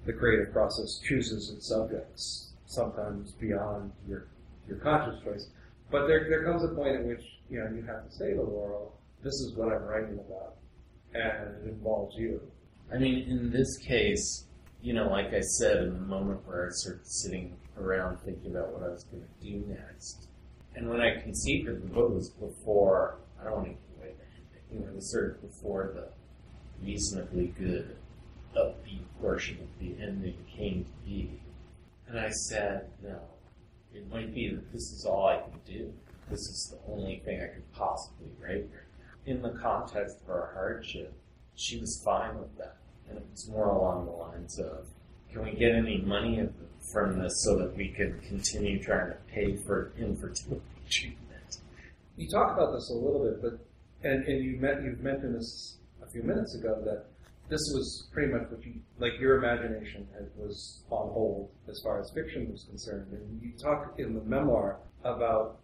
the 0.05 0.13
creative 0.13 0.53
process 0.53 0.99
chooses 0.99 1.51
its 1.51 1.67
subjects, 1.67 2.53
sometimes 2.67 3.33
beyond 3.33 3.93
your 4.07 4.27
your 4.69 4.77
conscious 4.77 5.23
choice. 5.25 5.49
But 5.91 6.07
there, 6.07 6.27
there 6.29 6.45
comes 6.45 6.63
a 6.63 6.69
point 6.69 6.97
at 6.97 7.05
which, 7.05 7.23
you 7.51 7.59
know, 7.59 7.71
you 7.75 7.83
have 7.83 8.09
to 8.09 8.15
say 8.15 8.35
to 8.35 8.43
Laurel, 8.43 8.95
this 9.23 9.35
is 9.35 9.55
what 9.55 9.73
I'm 9.73 9.85
writing 9.85 10.19
about. 10.19 10.57
And 11.15 11.65
it 11.65 11.69
involves 11.69 12.17
you. 12.17 12.41
I 12.93 12.99
mean, 12.99 13.29
in 13.29 13.51
this 13.51 13.79
case, 13.79 14.47
you 14.83 14.93
know, 14.93 15.09
like 15.09 15.33
I 15.33 15.41
said, 15.41 15.79
in 15.79 15.95
the 15.95 16.01
moment 16.01 16.47
where 16.47 16.67
I 16.67 16.71
started 16.73 17.07
sitting 17.07 17.57
around 17.79 18.19
thinking 18.19 18.51
about 18.51 18.73
what 18.73 18.83
I 18.83 18.93
was 18.93 19.05
going 19.05 19.23
to 19.23 19.47
do 19.47 19.65
next, 19.69 20.29
and 20.75 20.89
when 20.89 21.01
I 21.01 21.21
conceived 21.21 21.69
of 21.69 21.83
the 21.83 21.89
book 21.89 22.15
was 22.15 22.31
before, 22.31 23.19
I 23.41 23.45
don't 23.45 23.53
want 23.53 23.67
to 23.67 23.71
give 23.71 23.99
away 23.99 24.09
anything, 24.09 24.61
you 24.73 24.81
know, 24.81 24.87
it 24.89 24.95
was 24.97 25.13
sort 25.13 25.33
of 25.33 25.43
before 25.43 25.93
the 25.95 26.09
reasonably 26.85 27.49
good 27.59 27.97
upbeat 28.57 29.03
portion 29.21 29.59
of 29.61 29.69
the 29.79 30.03
ending 30.03 30.37
came 30.57 30.85
to 30.85 30.91
be. 31.07 31.41
And 32.09 32.19
I 32.19 32.31
said, 32.31 32.91
no, 33.03 33.21
it 33.95 34.11
might 34.11 34.35
be 34.35 34.49
that 34.55 34.73
this 34.73 34.93
is 34.93 35.07
all 35.07 35.27
I 35.27 35.39
can 35.39 35.61
do. 35.67 35.93
This 36.31 36.41
is 36.41 36.75
the 36.75 36.93
only 36.93 37.23
thing 37.25 37.41
I 37.41 37.47
could 37.47 37.73
possibly 37.73 38.29
write 38.41 38.69
right. 38.73 38.92
In 39.27 39.43
the 39.43 39.51
context 39.51 40.17
of 40.23 40.31
our 40.31 40.51
hardship, 40.55 41.15
she 41.55 41.79
was 41.81 42.03
fine 42.05 42.39
with 42.39 42.57
that. 42.59 42.77
And 43.09 43.19
it 43.19 43.25
was 43.31 43.49
more 43.49 43.69
along 43.69 44.07
the 44.07 44.13
lines 44.13 44.59
of, 44.59 44.87
can 45.31 45.45
we 45.45 45.53
get 45.53 45.75
any 45.75 45.99
money 45.99 46.49
from 46.93 47.19
this 47.19 47.43
so 47.45 47.57
that 47.59 47.77
we 47.77 47.89
can 47.89 48.19
continue 48.21 48.83
trying 48.83 49.11
to 49.11 49.17
pay 49.33 49.57
for 49.57 49.93
infertility 49.99 50.63
treatment? 50.91 51.59
You 52.17 52.29
talked 52.29 52.59
about 52.59 52.73
this 52.73 52.91
a 52.91 52.95
little 52.95 53.25
bit, 53.25 53.43
but 53.43 53.59
and, 54.05 54.25
and 54.25 54.45
you 54.45 54.59
met, 54.59 54.83
you've 54.83 55.01
mentioned 55.01 55.37
this 55.37 55.77
a 56.03 56.11
few 56.11 56.23
minutes 56.23 56.55
ago 56.55 56.81
that 56.85 57.07
this 57.49 57.61
was 57.75 58.09
pretty 58.13 58.33
much 58.33 58.51
what 58.51 58.65
you 58.65 58.75
like 58.99 59.13
your 59.21 59.37
imagination 59.37 60.07
had, 60.15 60.29
was 60.37 60.83
on 60.91 61.13
hold 61.13 61.51
as 61.69 61.81
far 61.83 62.01
as 62.01 62.11
fiction 62.11 62.51
was 62.51 62.65
concerned. 62.65 63.13
And 63.13 63.41
you 63.43 63.53
talk 63.59 63.95
in 63.99 64.15
the 64.15 64.23
memoir 64.23 64.79
about 65.05 65.59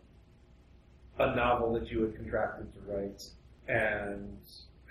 a 1.19 1.35
novel 1.35 1.73
that 1.73 1.91
you 1.91 2.03
had 2.03 2.15
contracted 2.15 2.73
to 2.75 2.81
write 2.93 3.23
and 3.69 4.39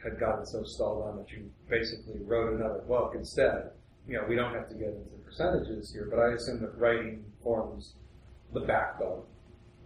had 0.04 0.20
gotten 0.20 0.46
so 0.46 0.64
stalled 0.64 1.04
on 1.04 1.18
that 1.18 1.30
you 1.32 1.50
basically 1.70 2.20
wrote 2.24 2.54
another 2.54 2.84
book 2.88 3.14
instead. 3.16 3.72
You 4.08 4.18
know, 4.18 4.26
we 4.30 4.36
don't 4.36 4.54
have 4.54 4.70
to 4.70 4.76
get 4.76 4.90
into 4.90 5.18
percentages 5.26 5.92
here, 5.92 6.08
but 6.10 6.20
I 6.20 6.34
assume 6.34 6.62
that 6.62 6.78
writing 6.78 7.26
forms 7.44 7.94
the 8.54 8.62
backbone 8.62 9.24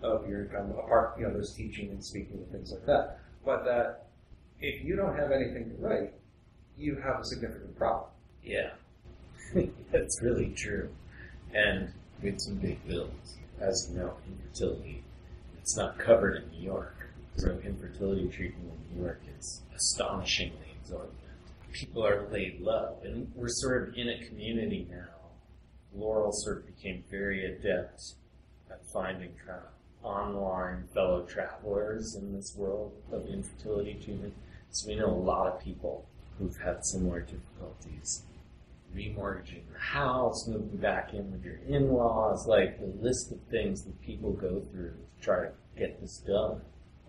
of 0.03 0.27
your 0.27 0.43
income, 0.43 0.71
apart, 0.71 1.15
you 1.17 1.23
know, 1.23 1.33
there's 1.33 1.53
teaching 1.53 1.89
and 1.89 2.03
speaking 2.03 2.37
and 2.37 2.51
things 2.51 2.71
like 2.71 2.85
that. 2.85 3.19
But 3.45 3.65
that 3.65 4.07
if 4.59 4.83
you 4.83 4.95
don't 4.95 5.17
have 5.17 5.31
anything 5.31 5.69
to 5.69 5.75
write, 5.77 6.13
you 6.77 7.01
have 7.03 7.21
a 7.21 7.25
significant 7.25 7.77
problem. 7.77 8.09
Yeah, 8.43 8.71
that's 9.91 10.21
really 10.21 10.53
true. 10.55 10.89
And 11.53 11.91
we 12.21 12.29
had 12.29 12.41
some 12.41 12.55
big 12.55 12.85
bills. 12.87 13.37
As 13.59 13.89
you 13.91 13.99
know, 13.99 14.15
infertility, 14.27 15.03
it's 15.59 15.77
not 15.77 15.97
covered 15.99 16.43
in 16.43 16.51
New 16.51 16.65
York. 16.65 17.00
So 17.37 17.59
infertility 17.65 18.27
treatment 18.27 18.71
in 18.89 18.97
New 18.97 19.03
York 19.03 19.21
is 19.39 19.61
astonishingly 19.75 20.75
exorbitant. 20.81 21.17
People 21.71 22.05
are 22.05 22.27
laid 22.29 22.59
low, 22.59 22.97
and 23.03 23.31
we're 23.35 23.47
sort 23.47 23.89
of 23.89 23.95
in 23.95 24.09
a 24.09 24.25
community 24.25 24.87
now. 24.91 25.07
Laurel 25.95 26.31
sort 26.31 26.59
of 26.59 26.65
became 26.67 27.03
very 27.09 27.45
adept 27.45 28.13
at 28.69 28.85
finding 28.91 29.31
kind 29.45 29.59
of 29.59 30.05
online 30.05 30.87
fellow 30.93 31.23
travelers 31.23 32.15
in 32.15 32.33
this 32.33 32.55
world 32.55 32.91
of 33.11 33.25
infertility 33.27 33.99
treatment. 34.03 34.33
So 34.71 34.89
we 34.89 34.95
know 34.95 35.09
a 35.09 35.11
lot 35.11 35.47
of 35.47 35.61
people 35.61 36.05
who've 36.37 36.57
had 36.57 36.85
similar 36.85 37.21
difficulties. 37.21 38.23
Remortgaging 38.95 39.63
the 39.71 39.79
house, 39.79 40.47
moving 40.47 40.77
back 40.77 41.13
in 41.13 41.31
with 41.31 41.45
your 41.45 41.59
in-laws, 41.67 42.45
like 42.47 42.79
the 42.79 42.87
list 43.01 43.31
of 43.31 43.39
things 43.49 43.83
that 43.83 44.01
people 44.01 44.33
go 44.33 44.61
through 44.71 44.91
to 44.91 45.23
try 45.23 45.45
to 45.45 45.51
get 45.77 46.01
this 46.01 46.17
done. 46.17 46.61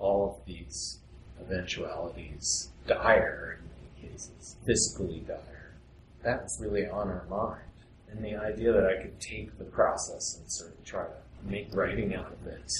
All 0.03 0.37
of 0.37 0.47
these 0.47 0.99
eventualities 1.41 2.71
dire 2.89 3.61
in 3.61 3.69
many 3.71 4.13
cases, 4.13 4.57
fiscally 4.67 5.25
dire. 5.25 5.77
That 6.25 6.43
was 6.43 6.59
really 6.61 6.89
on 6.89 7.09
our 7.09 7.25
mind. 7.31 7.63
And 8.11 8.25
the 8.25 8.35
idea 8.35 8.73
that 8.73 8.85
I 8.85 9.01
could 9.01 9.21
take 9.21 9.57
the 9.59 9.65
process 9.65 10.39
and 10.39 10.51
sort 10.51 10.73
of 10.73 10.85
try 10.85 11.05
to 11.05 11.49
make 11.49 11.73
writing 11.73 12.17
out 12.17 12.33
of 12.33 12.47
it 12.49 12.71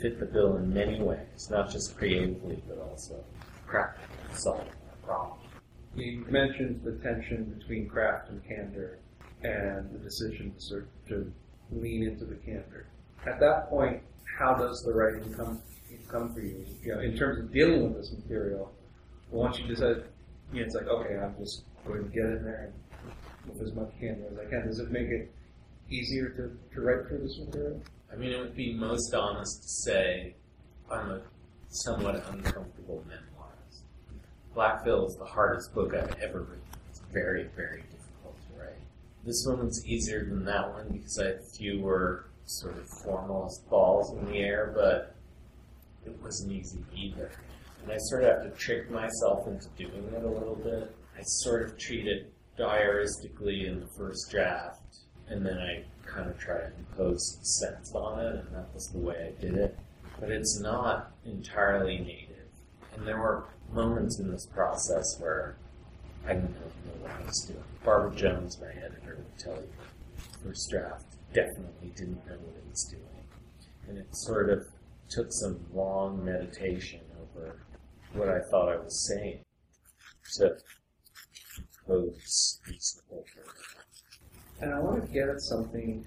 fit 0.00 0.20
the 0.20 0.26
bill 0.26 0.56
in 0.56 0.72
many 0.72 1.02
ways, 1.02 1.48
not 1.50 1.70
just 1.70 1.96
creatively, 1.96 2.62
but 2.68 2.78
also 2.78 3.22
practically 3.66 4.16
solve 4.34 4.64
that 4.64 5.02
problem. 5.04 5.38
You 5.96 6.24
mentioned 6.30 6.82
the 6.84 6.92
tension 7.02 7.56
between 7.58 7.88
craft 7.88 8.30
and 8.30 8.40
candor 8.46 8.98
and 9.42 9.92
the 9.92 9.98
decision 9.98 10.54
to, 10.54 10.60
sort 10.60 10.82
of, 10.82 11.08
to 11.08 11.32
lean 11.72 12.04
into 12.04 12.24
the 12.24 12.36
candor. 12.36 12.86
At 13.26 13.40
that 13.40 13.68
point, 13.68 14.02
how 14.38 14.54
does 14.54 14.82
the 14.82 14.92
writing 14.92 15.34
come 15.34 15.60
come 16.08 16.32
for 16.32 16.40
you? 16.40 16.64
You 16.82 16.94
know, 16.94 17.00
in 17.00 17.16
terms 17.16 17.38
of 17.38 17.52
dealing 17.52 17.82
with 17.82 17.94
this 17.94 18.12
material, 18.12 18.72
once 19.30 19.58
you 19.58 19.66
decide, 19.66 20.04
you 20.52 20.60
know, 20.60 20.66
it's 20.66 20.74
like, 20.74 20.86
okay, 20.86 21.16
I'm 21.18 21.36
just 21.38 21.64
going 21.86 22.04
to 22.04 22.08
get 22.08 22.24
in 22.24 22.44
there 22.44 22.72
and 22.72 23.52
with 23.52 23.62
as 23.62 23.74
much 23.74 23.90
candor 24.00 24.26
as 24.32 24.38
I 24.38 24.50
can. 24.50 24.66
Does 24.66 24.78
it 24.80 24.90
make 24.90 25.08
it 25.08 25.32
easier 25.88 26.28
to, 26.30 26.74
to 26.74 26.80
write 26.80 27.08
through 27.08 27.18
this 27.18 27.38
material? 27.38 27.82
I 28.12 28.16
mean, 28.16 28.32
it 28.32 28.40
would 28.40 28.56
be 28.56 28.74
most 28.74 29.14
honest 29.14 29.62
to 29.62 29.68
say 29.68 30.34
I'm 30.90 31.10
a 31.10 31.20
somewhat 31.68 32.16
uncomfortable 32.32 33.04
memoirist. 33.08 33.82
Black 34.54 34.84
Veil 34.84 35.06
is 35.06 35.16
the 35.16 35.24
hardest 35.24 35.72
book 35.74 35.94
I've 35.94 36.18
ever 36.20 36.40
written. 36.40 36.62
It's 36.90 37.00
very, 37.12 37.48
very 37.54 37.82
difficult 37.82 38.36
to 38.48 38.60
write. 38.60 38.78
This 39.24 39.44
one 39.46 39.64
was 39.64 39.86
easier 39.86 40.24
than 40.24 40.44
that 40.46 40.72
one 40.72 40.88
because 40.90 41.18
I 41.18 41.26
had 41.26 41.44
fewer 41.44 42.26
sort 42.46 42.76
of 42.76 42.88
formalist 42.88 43.68
balls 43.70 44.12
in 44.12 44.24
the 44.26 44.38
air, 44.38 44.72
but 44.74 45.14
it 46.04 46.16
wasn't 46.22 46.52
easy 46.52 46.84
either. 46.94 47.30
And 47.82 47.92
I 47.92 47.96
sort 47.98 48.24
of 48.24 48.30
have 48.30 48.42
to 48.42 48.58
trick 48.58 48.90
myself 48.90 49.46
into 49.46 49.68
doing 49.76 50.04
it 50.12 50.22
a 50.24 50.28
little 50.28 50.56
bit. 50.56 50.94
I 51.16 51.22
sort 51.22 51.62
of 51.62 51.78
treat 51.78 52.06
it 52.06 52.32
diaristically 52.56 53.66
in 53.66 53.80
the 53.80 53.86
first 53.86 54.30
draft, 54.30 54.98
and 55.28 55.44
then 55.44 55.58
I 55.58 55.84
kind 56.06 56.28
of 56.28 56.38
try 56.38 56.58
to 56.58 56.72
impose 56.78 57.38
sense 57.42 57.92
on 57.94 58.20
it, 58.20 58.34
and 58.34 58.54
that 58.54 58.74
was 58.74 58.88
the 58.88 58.98
way 58.98 59.32
I 59.34 59.40
did 59.40 59.54
it. 59.54 59.78
But 60.18 60.30
it's 60.30 60.60
not 60.60 61.12
entirely 61.24 61.98
native. 61.98 62.48
And 62.94 63.06
there 63.06 63.18
were 63.18 63.44
moments 63.72 64.18
in 64.18 64.30
this 64.30 64.46
process 64.46 65.18
where 65.18 65.56
I 66.26 66.34
didn't 66.34 66.54
know 66.54 66.92
what 67.00 67.12
I 67.12 67.26
was 67.26 67.44
doing. 67.46 67.64
Barbara 67.84 68.14
Jones, 68.14 68.58
my 68.60 68.68
editor, 68.68 69.16
would 69.16 69.38
tell 69.38 69.54
you, 69.54 69.68
first 70.44 70.70
draft 70.70 71.04
definitely 71.32 71.92
didn't 71.96 72.26
know 72.26 72.36
what 72.36 72.56
it 72.56 72.64
was 72.68 72.84
doing. 72.84 73.04
And 73.88 73.98
it 73.98 74.14
sort 74.14 74.50
of 74.50 74.66
took 75.10 75.32
some 75.32 75.58
long 75.74 76.24
meditation 76.24 77.00
over 77.20 77.60
what 78.14 78.28
I 78.28 78.40
thought 78.50 78.68
I 78.68 78.76
was 78.76 79.06
saying 79.08 79.44
to 80.36 80.56
pose 81.86 82.60
reasonable 82.66 83.24
And 84.60 84.72
I 84.72 84.78
want 84.78 85.04
to 85.04 85.12
get 85.12 85.28
at 85.28 85.40
something 85.40 86.06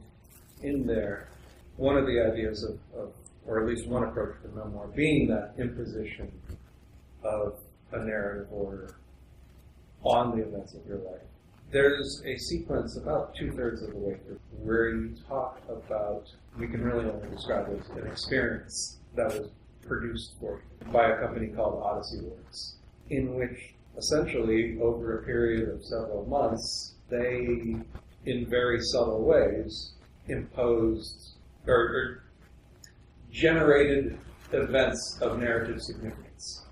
in 0.62 0.88
there. 0.88 1.28
One 1.76 1.98
of 1.98 2.06
the 2.06 2.22
ideas 2.22 2.64
of, 2.64 2.80
of, 2.98 3.14
or 3.46 3.62
at 3.62 3.68
least 3.68 3.88
one 3.88 4.04
approach 4.04 4.42
to 4.44 4.48
memoir, 4.50 4.88
being 4.88 5.28
that 5.28 5.56
imposition 5.60 6.32
of 7.24 7.60
a 7.92 8.00
narrative 8.00 8.48
order 8.52 8.96
on 10.04 10.38
the 10.38 10.46
events 10.46 10.74
of 10.74 10.86
your 10.86 10.98
life. 10.98 11.22
There's 11.74 12.22
a 12.24 12.38
sequence 12.38 12.98
about 12.98 13.36
two 13.36 13.52
thirds 13.52 13.82
of 13.82 13.90
the 13.90 13.98
way 13.98 14.20
through 14.24 14.40
where 14.62 14.90
you 14.90 15.16
talk 15.28 15.60
about, 15.68 16.32
we 16.60 16.68
can 16.68 16.84
really 16.84 17.10
only 17.10 17.28
describe 17.32 17.68
it 17.68 17.82
as 17.82 17.90
an 17.98 18.06
experience 18.06 19.00
that 19.16 19.26
was 19.26 19.50
produced 19.82 20.34
for 20.40 20.62
by 20.92 21.10
a 21.10 21.20
company 21.20 21.48
called 21.48 21.82
Odyssey 21.82 22.20
Works, 22.26 22.76
in 23.10 23.34
which 23.34 23.74
essentially 23.98 24.78
over 24.80 25.18
a 25.18 25.24
period 25.24 25.68
of 25.68 25.84
several 25.84 26.28
months, 26.28 26.94
they, 27.10 27.76
in 28.28 28.46
very 28.46 28.80
subtle 28.80 29.24
ways, 29.24 29.94
imposed 30.28 31.38
or, 31.66 31.74
or 31.74 32.24
generated 33.32 34.20
events 34.52 35.18
of 35.22 35.40
narrative 35.40 35.82
significance. 35.82 36.68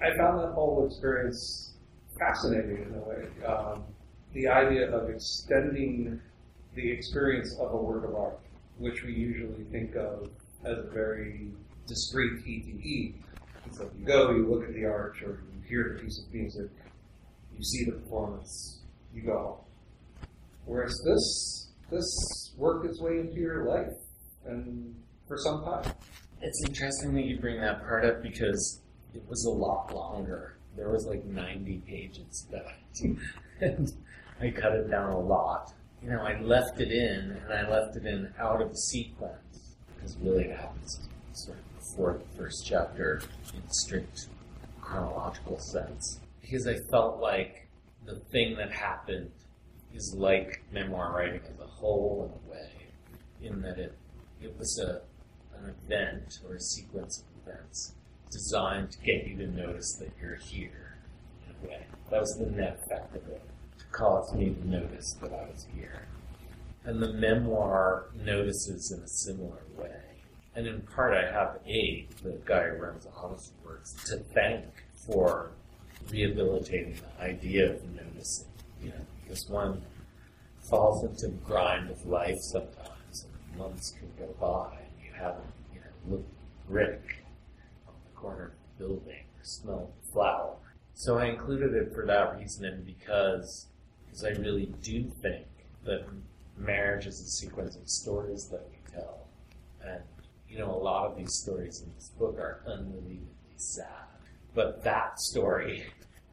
I 0.00 0.16
found 0.16 0.38
that 0.38 0.52
whole 0.52 0.86
experience 0.86 1.72
fascinating 2.16 2.86
in 2.86 2.94
a 2.94 3.00
way. 3.00 3.44
Um, 3.44 3.82
the 4.32 4.48
idea 4.48 4.94
of 4.94 5.10
extending 5.10 6.20
the 6.74 6.90
experience 6.90 7.56
of 7.60 7.72
a 7.72 7.76
work 7.76 8.04
of 8.04 8.14
art, 8.14 8.40
which 8.78 9.02
we 9.02 9.12
usually 9.12 9.64
think 9.70 9.94
of 9.96 10.28
as 10.64 10.78
a 10.78 10.90
very 10.92 11.50
discrete 11.86 12.42
ETE. 12.46 13.14
Like 13.78 13.90
you 13.98 14.06
go, 14.06 14.30
you 14.30 14.46
look 14.46 14.64
at 14.64 14.74
the 14.74 14.84
art, 14.84 15.16
or 15.22 15.42
you 15.52 15.60
hear 15.68 15.94
the 15.96 16.04
piece 16.04 16.22
of 16.24 16.32
music, 16.32 16.70
you 17.56 17.62
see 17.62 17.84
the 17.84 17.92
performance, 17.92 18.80
you 19.14 19.22
go. 19.22 19.64
Whereas 20.64 20.94
this, 21.04 21.68
this 21.90 22.54
worked 22.56 22.86
its 22.86 23.00
way 23.00 23.20
into 23.20 23.34
your 23.34 23.64
life, 23.64 23.92
and 24.46 24.94
for 25.26 25.36
some 25.36 25.64
time. 25.64 25.92
It's 26.40 26.62
interesting 26.66 27.14
that 27.14 27.24
you 27.24 27.38
bring 27.38 27.60
that 27.60 27.80
part 27.80 28.04
up 28.04 28.22
because 28.22 28.80
it 29.14 29.22
was 29.28 29.44
a 29.44 29.50
lot 29.50 29.94
longer. 29.94 30.57
There 30.78 30.90
was 30.90 31.06
like 31.06 31.24
90 31.24 31.82
pages 31.88 32.46
that 32.52 32.64
I, 32.64 33.16
and 33.60 33.92
I 34.40 34.50
cut 34.50 34.72
it 34.72 34.88
down 34.88 35.10
a 35.10 35.18
lot. 35.18 35.72
You 36.02 36.10
know, 36.10 36.20
I 36.20 36.40
left 36.40 36.80
it 36.80 36.92
in, 36.92 37.32
and 37.32 37.52
I 37.52 37.68
left 37.68 37.96
it 37.96 38.06
in 38.06 38.32
out 38.38 38.62
of 38.62 38.76
sequence 38.76 39.74
because 39.94 40.16
really 40.18 40.44
it 40.44 40.56
happens 40.56 41.08
sort 41.32 41.58
of 41.58 41.78
before 41.78 42.20
the 42.20 42.38
first 42.38 42.64
chapter 42.64 43.20
in 43.52 43.62
strict 43.70 44.28
chronological 44.80 45.58
sense. 45.58 46.20
Because 46.40 46.68
I 46.68 46.76
felt 46.90 47.20
like 47.20 47.68
the 48.06 48.20
thing 48.30 48.56
that 48.56 48.70
happened 48.70 49.32
is 49.92 50.14
like 50.16 50.62
memoir 50.72 51.12
writing 51.12 51.40
as 51.52 51.60
a 51.60 51.66
whole 51.66 52.30
in 52.30 52.48
a 52.48 52.52
way, 52.52 52.70
in 53.42 53.60
that 53.62 53.78
it 53.78 53.94
it 54.40 54.56
was 54.56 54.78
a 54.78 55.02
an 55.58 55.74
event 55.84 56.38
or 56.48 56.54
a 56.54 56.60
sequence 56.60 57.24
of 57.24 57.52
events 57.52 57.94
designed 58.30 58.92
to 58.92 58.98
get 58.98 59.26
you 59.26 59.36
to 59.38 59.46
notice 59.46 59.96
that 59.96 60.10
you're 60.20 60.36
here 60.36 60.96
in 61.46 61.54
a 61.54 61.70
way. 61.70 61.86
That 62.10 62.20
was 62.20 62.36
the 62.38 62.50
net 62.50 62.80
effect 62.84 63.14
of 63.16 63.26
it. 63.28 63.42
To 63.78 63.84
cause 63.92 64.34
me 64.34 64.50
to 64.50 64.68
notice 64.68 65.14
that 65.22 65.32
I 65.32 65.48
was 65.50 65.66
here. 65.74 66.06
And 66.84 67.02
the 67.02 67.12
memoir 67.12 68.06
notices 68.14 68.92
in 68.92 69.02
a 69.02 69.08
similar 69.08 69.62
way. 69.76 70.00
And 70.54 70.66
in 70.66 70.80
part 70.82 71.14
I 71.14 71.30
have 71.30 71.60
Abe, 71.66 72.10
the 72.22 72.38
guy 72.44 72.68
who 72.68 72.76
runs 72.76 73.06
Odyssey 73.16 73.52
Works, 73.64 73.94
to 74.06 74.18
thank 74.34 74.64
for 75.06 75.50
rehabilitating 76.10 76.96
the 76.96 77.24
idea 77.24 77.72
of 77.72 77.84
noticing. 77.94 78.48
You 78.82 78.90
know, 78.90 79.06
because 79.22 79.48
one 79.48 79.82
falls 80.68 81.04
into 81.04 81.28
the 81.28 81.42
grind 81.44 81.90
of 81.90 82.04
life 82.06 82.38
sometimes 82.40 83.24
and 83.24 83.58
months 83.58 83.94
can 83.98 84.08
go 84.18 84.32
by 84.40 84.76
and 84.76 85.04
you 85.04 85.12
haven't, 85.12 85.52
you 85.72 85.80
know, 85.80 86.16
looked 86.16 86.30
the 86.66 86.74
corner 88.20 88.52
building 88.78 89.24
smelled 89.42 89.92
flower. 90.12 90.56
So 90.94 91.18
I 91.18 91.26
included 91.26 91.74
it 91.74 91.92
for 91.94 92.04
that 92.06 92.36
reason 92.38 92.64
and 92.64 92.84
because 92.84 93.66
because 94.04 94.24
I 94.24 94.30
really 94.30 94.72
do 94.82 95.10
think 95.22 95.46
that 95.84 96.06
marriage 96.56 97.06
is 97.06 97.20
a 97.20 97.28
sequence 97.28 97.76
of 97.76 97.88
stories 97.88 98.46
that 98.48 98.66
we 98.70 98.92
tell. 98.92 99.26
And 99.84 100.02
you 100.48 100.58
know, 100.58 100.70
a 100.70 100.82
lot 100.82 101.10
of 101.10 101.16
these 101.16 101.34
stories 101.34 101.82
in 101.82 101.92
this 101.94 102.10
book 102.18 102.36
are 102.38 102.62
unbelievably 102.66 103.28
sad. 103.56 103.86
But 104.54 104.82
that 104.84 105.20
story, 105.20 105.84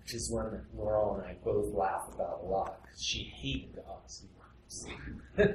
which 0.02 0.14
is 0.14 0.32
one 0.32 0.52
that 0.52 0.64
Laurel 0.76 1.16
and 1.16 1.26
I 1.26 1.36
both 1.44 1.74
laugh 1.74 2.10
about 2.14 2.42
a 2.44 2.46
lot, 2.46 2.82
because 2.84 3.04
she 3.04 3.24
hated 3.24 3.76
Works. 4.38 4.86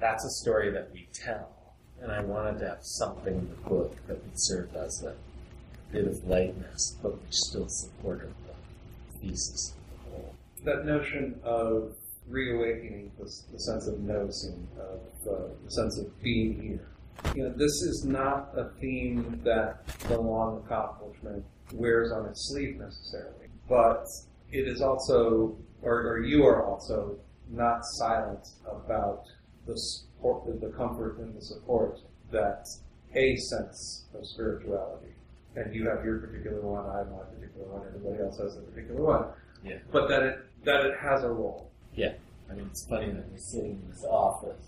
That's 0.00 0.24
a 0.24 0.30
story 0.30 0.70
that 0.70 0.90
we 0.92 1.08
tell. 1.12 1.50
And 2.00 2.10
I 2.10 2.22
wanted 2.22 2.60
to 2.60 2.68
have 2.68 2.84
something 2.84 3.34
in 3.34 3.48
the 3.48 3.68
book 3.68 3.96
that 4.06 4.22
would 4.22 4.40
serve 4.40 4.74
as 4.74 5.02
a 5.02 5.14
bit 5.92 6.06
of 6.06 6.24
lightness, 6.26 6.96
but 7.02 7.20
which 7.20 7.34
still 7.34 7.68
supported 7.68 8.32
the 8.46 9.18
thesis 9.18 9.72
of 9.72 10.04
the 10.04 10.10
whole. 10.10 10.34
That 10.64 10.86
notion 10.86 11.38
of 11.42 11.94
reawakening 12.28 13.10
the, 13.18 13.24
the 13.52 13.58
sense 13.58 13.86
of 13.86 14.00
noticing, 14.00 14.66
of 14.78 15.28
uh, 15.28 15.48
the 15.64 15.70
sense 15.70 15.98
of 15.98 16.22
being 16.22 16.60
here. 16.60 16.86
You 17.34 17.44
know, 17.44 17.50
this 17.50 17.82
is 17.82 18.04
not 18.04 18.50
a 18.56 18.70
theme 18.80 19.40
that 19.44 19.86
the 20.08 20.18
long 20.18 20.62
accomplishment 20.64 21.44
wears 21.72 22.12
on 22.12 22.26
its 22.26 22.48
sleeve 22.48 22.76
necessarily, 22.78 23.46
but 23.68 24.06
it 24.52 24.66
is 24.66 24.80
also, 24.80 25.56
or, 25.82 26.06
or 26.08 26.24
you 26.24 26.44
are 26.44 26.64
also, 26.64 27.18
not 27.50 27.84
silent 27.84 28.46
about 28.64 29.24
the 29.66 29.76
support, 29.76 30.60
the 30.60 30.68
comfort 30.68 31.18
and 31.18 31.36
the 31.36 31.42
support 31.42 31.98
that 32.30 32.68
a 33.14 33.36
sense 33.36 34.04
of 34.14 34.24
spirituality, 34.24 35.12
and 35.56 35.74
you 35.74 35.88
have 35.88 36.04
your 36.04 36.18
particular 36.18 36.60
one, 36.60 36.86
I 36.88 36.98
have 36.98 37.10
my 37.10 37.18
particular 37.34 37.66
one, 37.68 37.86
everybody 37.86 38.22
else 38.22 38.38
has 38.38 38.56
a 38.56 38.60
particular 38.60 39.02
one, 39.02 39.24
Yeah. 39.64 39.78
but 39.90 40.08
that 40.08 40.22
it 40.22 40.38
that 40.64 40.84
it 40.86 40.98
has 40.98 41.24
a 41.24 41.28
role. 41.30 41.70
Yeah. 41.94 42.12
I 42.50 42.54
mean, 42.54 42.66
it's 42.70 42.84
funny 42.86 43.10
that 43.10 43.28
we're 43.30 43.38
sitting 43.38 43.80
in 43.82 43.88
this 43.90 44.04
office, 44.04 44.66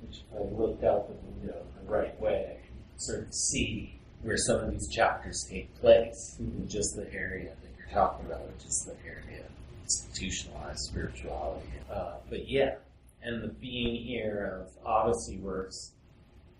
which 0.00 0.22
if 0.30 0.36
I 0.38 0.42
looked 0.44 0.84
out 0.84 1.08
the 1.08 1.14
window 1.14 1.66
the 1.82 1.90
right 1.90 2.18
way, 2.20 2.58
I 2.62 2.66
can 2.66 2.98
sort 2.98 3.26
of 3.26 3.34
see 3.34 3.98
where 4.22 4.36
some 4.36 4.60
of 4.60 4.70
these 4.70 4.88
chapters 4.88 5.44
take 5.50 5.74
place 5.80 6.36
in 6.38 6.68
just 6.68 6.94
the 6.96 7.12
area 7.12 7.50
that 7.62 7.70
you're 7.78 7.88
talking 7.92 8.26
about, 8.26 8.46
which 8.52 8.64
is 8.66 8.84
the 8.86 8.96
area 9.08 9.40
of 9.44 9.50
institutionalized 9.84 10.80
spirituality. 10.80 11.66
Uh, 11.90 12.14
but 12.28 12.48
yeah, 12.48 12.76
and 13.22 13.42
the 13.42 13.48
being 13.48 14.04
here 14.04 14.60
of 14.62 14.86
Odyssey 14.86 15.38
Works 15.38 15.92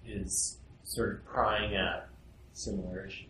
is 0.07 0.59
sort 0.85 1.15
of 1.15 1.27
crying 1.27 1.75
at 1.77 2.09
similar 2.53 3.07
issues. 3.07 3.27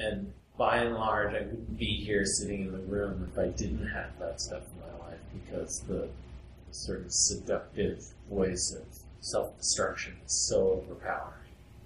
And 0.00 0.32
by 0.56 0.78
and 0.78 0.94
large, 0.94 1.34
I 1.34 1.40
wouldn't 1.40 1.78
be 1.78 2.02
here 2.06 2.24
sitting 2.24 2.62
in 2.62 2.72
the 2.72 2.78
room 2.78 3.28
if 3.30 3.38
I 3.38 3.48
didn't 3.48 3.86
have 3.88 4.18
that 4.18 4.40
stuff 4.40 4.62
in 4.72 4.80
my 4.80 5.06
life 5.06 5.18
because 5.34 5.84
the 5.86 6.08
sort 6.70 7.04
of 7.04 7.12
seductive 7.12 8.02
voice 8.30 8.74
of 8.80 8.86
self 9.20 9.58
destruction 9.58 10.16
is 10.24 10.48
so 10.48 10.82
overpowering 10.82 11.34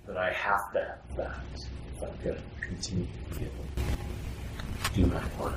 that 0.06 0.16
I 0.16 0.32
have 0.32 0.72
to 0.74 0.80
have 0.80 1.16
that 1.16 1.44
if 1.96 2.02
I'm 2.02 2.24
going 2.24 2.36
to 2.36 2.66
continue 2.66 3.06
to 3.32 3.38
to 3.40 4.94
do 4.94 5.06
my 5.06 5.22
work. 5.40 5.54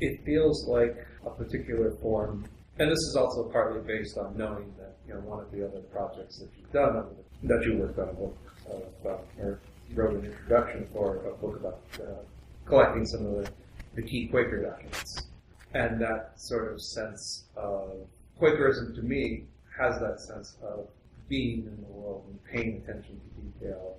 It 0.00 0.24
feels 0.24 0.66
like 0.66 0.96
a 1.26 1.30
particular 1.30 1.90
form, 2.00 2.46
and 2.78 2.90
this 2.90 2.98
is 2.98 3.16
also 3.18 3.50
partly 3.50 3.80
based 3.80 4.16
on 4.16 4.36
knowing 4.36 4.72
that 4.78 4.96
you 5.06 5.12
know 5.12 5.20
one 5.20 5.40
of 5.40 5.50
the 5.50 5.66
other 5.66 5.80
projects 5.92 6.38
that 6.38 6.48
you've 6.56 6.72
done, 6.72 7.04
that 7.42 7.62
you 7.66 7.76
worked 7.76 7.98
on 7.98 8.08
a 8.08 8.12
book 8.14 8.38
uh, 8.70 8.76
about, 9.02 9.26
or 9.38 9.60
wrote 9.94 10.14
an 10.14 10.24
introduction 10.24 10.86
for 10.92 11.16
a 11.26 11.34
book 11.34 11.56
about 11.56 11.80
uh, 12.00 12.22
collecting 12.64 13.06
some 13.06 13.26
of 13.26 13.44
the, 13.44 13.50
the 13.94 14.02
key 14.02 14.26
Quaker 14.26 14.62
documents, 14.62 15.22
and 15.74 16.00
that 16.00 16.32
sort 16.36 16.72
of 16.72 16.80
sense 16.80 17.44
of 17.56 18.06
Quakerism 18.38 18.94
to 18.94 19.02
me 19.02 19.44
has 19.78 20.00
that 20.00 20.20
sense 20.20 20.56
of 20.62 20.88
being 21.28 21.64
in 21.66 21.76
the 21.82 21.92
world 21.92 22.24
and 22.28 22.44
paying 22.44 22.82
attention 22.82 23.20
to 23.20 23.64
detail 23.64 23.96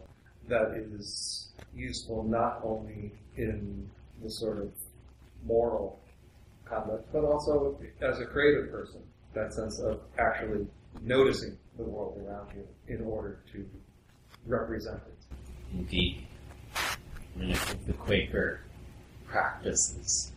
that 0.47 0.71
is 0.73 1.49
useful 1.75 2.23
not 2.23 2.59
only 2.63 3.11
in 3.37 3.89
the 4.21 4.29
sort 4.29 4.59
of 4.59 4.71
moral 5.45 5.99
conduct, 6.65 7.11
but 7.11 7.23
also 7.23 7.77
as 8.01 8.19
a 8.19 8.25
creative 8.25 8.71
person, 8.71 9.01
that 9.33 9.53
sense 9.53 9.79
of 9.79 10.01
actually 10.19 10.67
noticing 11.01 11.57
the 11.77 11.83
world 11.83 12.21
around 12.25 12.49
you 12.55 12.67
in 12.87 13.03
order 13.03 13.39
to 13.51 13.65
represent 14.45 14.97
it. 15.07 15.12
Indeed. 15.73 16.27
Mean, 17.35 17.51
I 17.51 17.55
think 17.55 17.85
the 17.87 17.93
Quaker 17.93 18.61
practice 19.25 19.95
is 19.99 20.31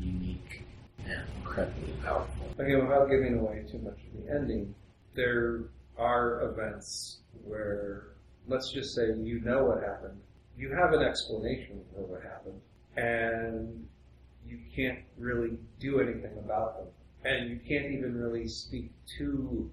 unique 0.00 0.62
and 1.06 1.22
incredibly 1.38 1.92
powerful. 2.04 2.48
Okay, 2.58 2.74
without 2.74 3.08
giving 3.08 3.38
away 3.38 3.64
too 3.70 3.78
much 3.78 3.94
of 3.94 4.24
the 4.24 4.32
ending, 4.32 4.74
there 5.14 5.60
are 5.96 6.42
events 6.50 7.18
where, 7.44 8.08
let's 8.48 8.72
just 8.72 8.94
say 8.94 9.06
you 9.20 9.40
know 9.40 9.64
what 9.64 9.82
happened, 9.82 10.18
you 10.58 10.70
have 10.74 10.92
an 10.92 11.02
explanation 11.02 11.80
for 11.94 12.00
what 12.02 12.22
happened, 12.22 12.60
and 12.96 13.86
you 14.46 14.58
can't 14.74 14.98
really 15.16 15.56
do 15.78 16.00
anything 16.00 16.36
about 16.38 16.78
them. 16.78 16.88
And 17.24 17.50
you 17.50 17.60
can't 17.68 17.92
even 17.92 18.20
really 18.20 18.48
speak 18.48 18.90
too 19.06 19.70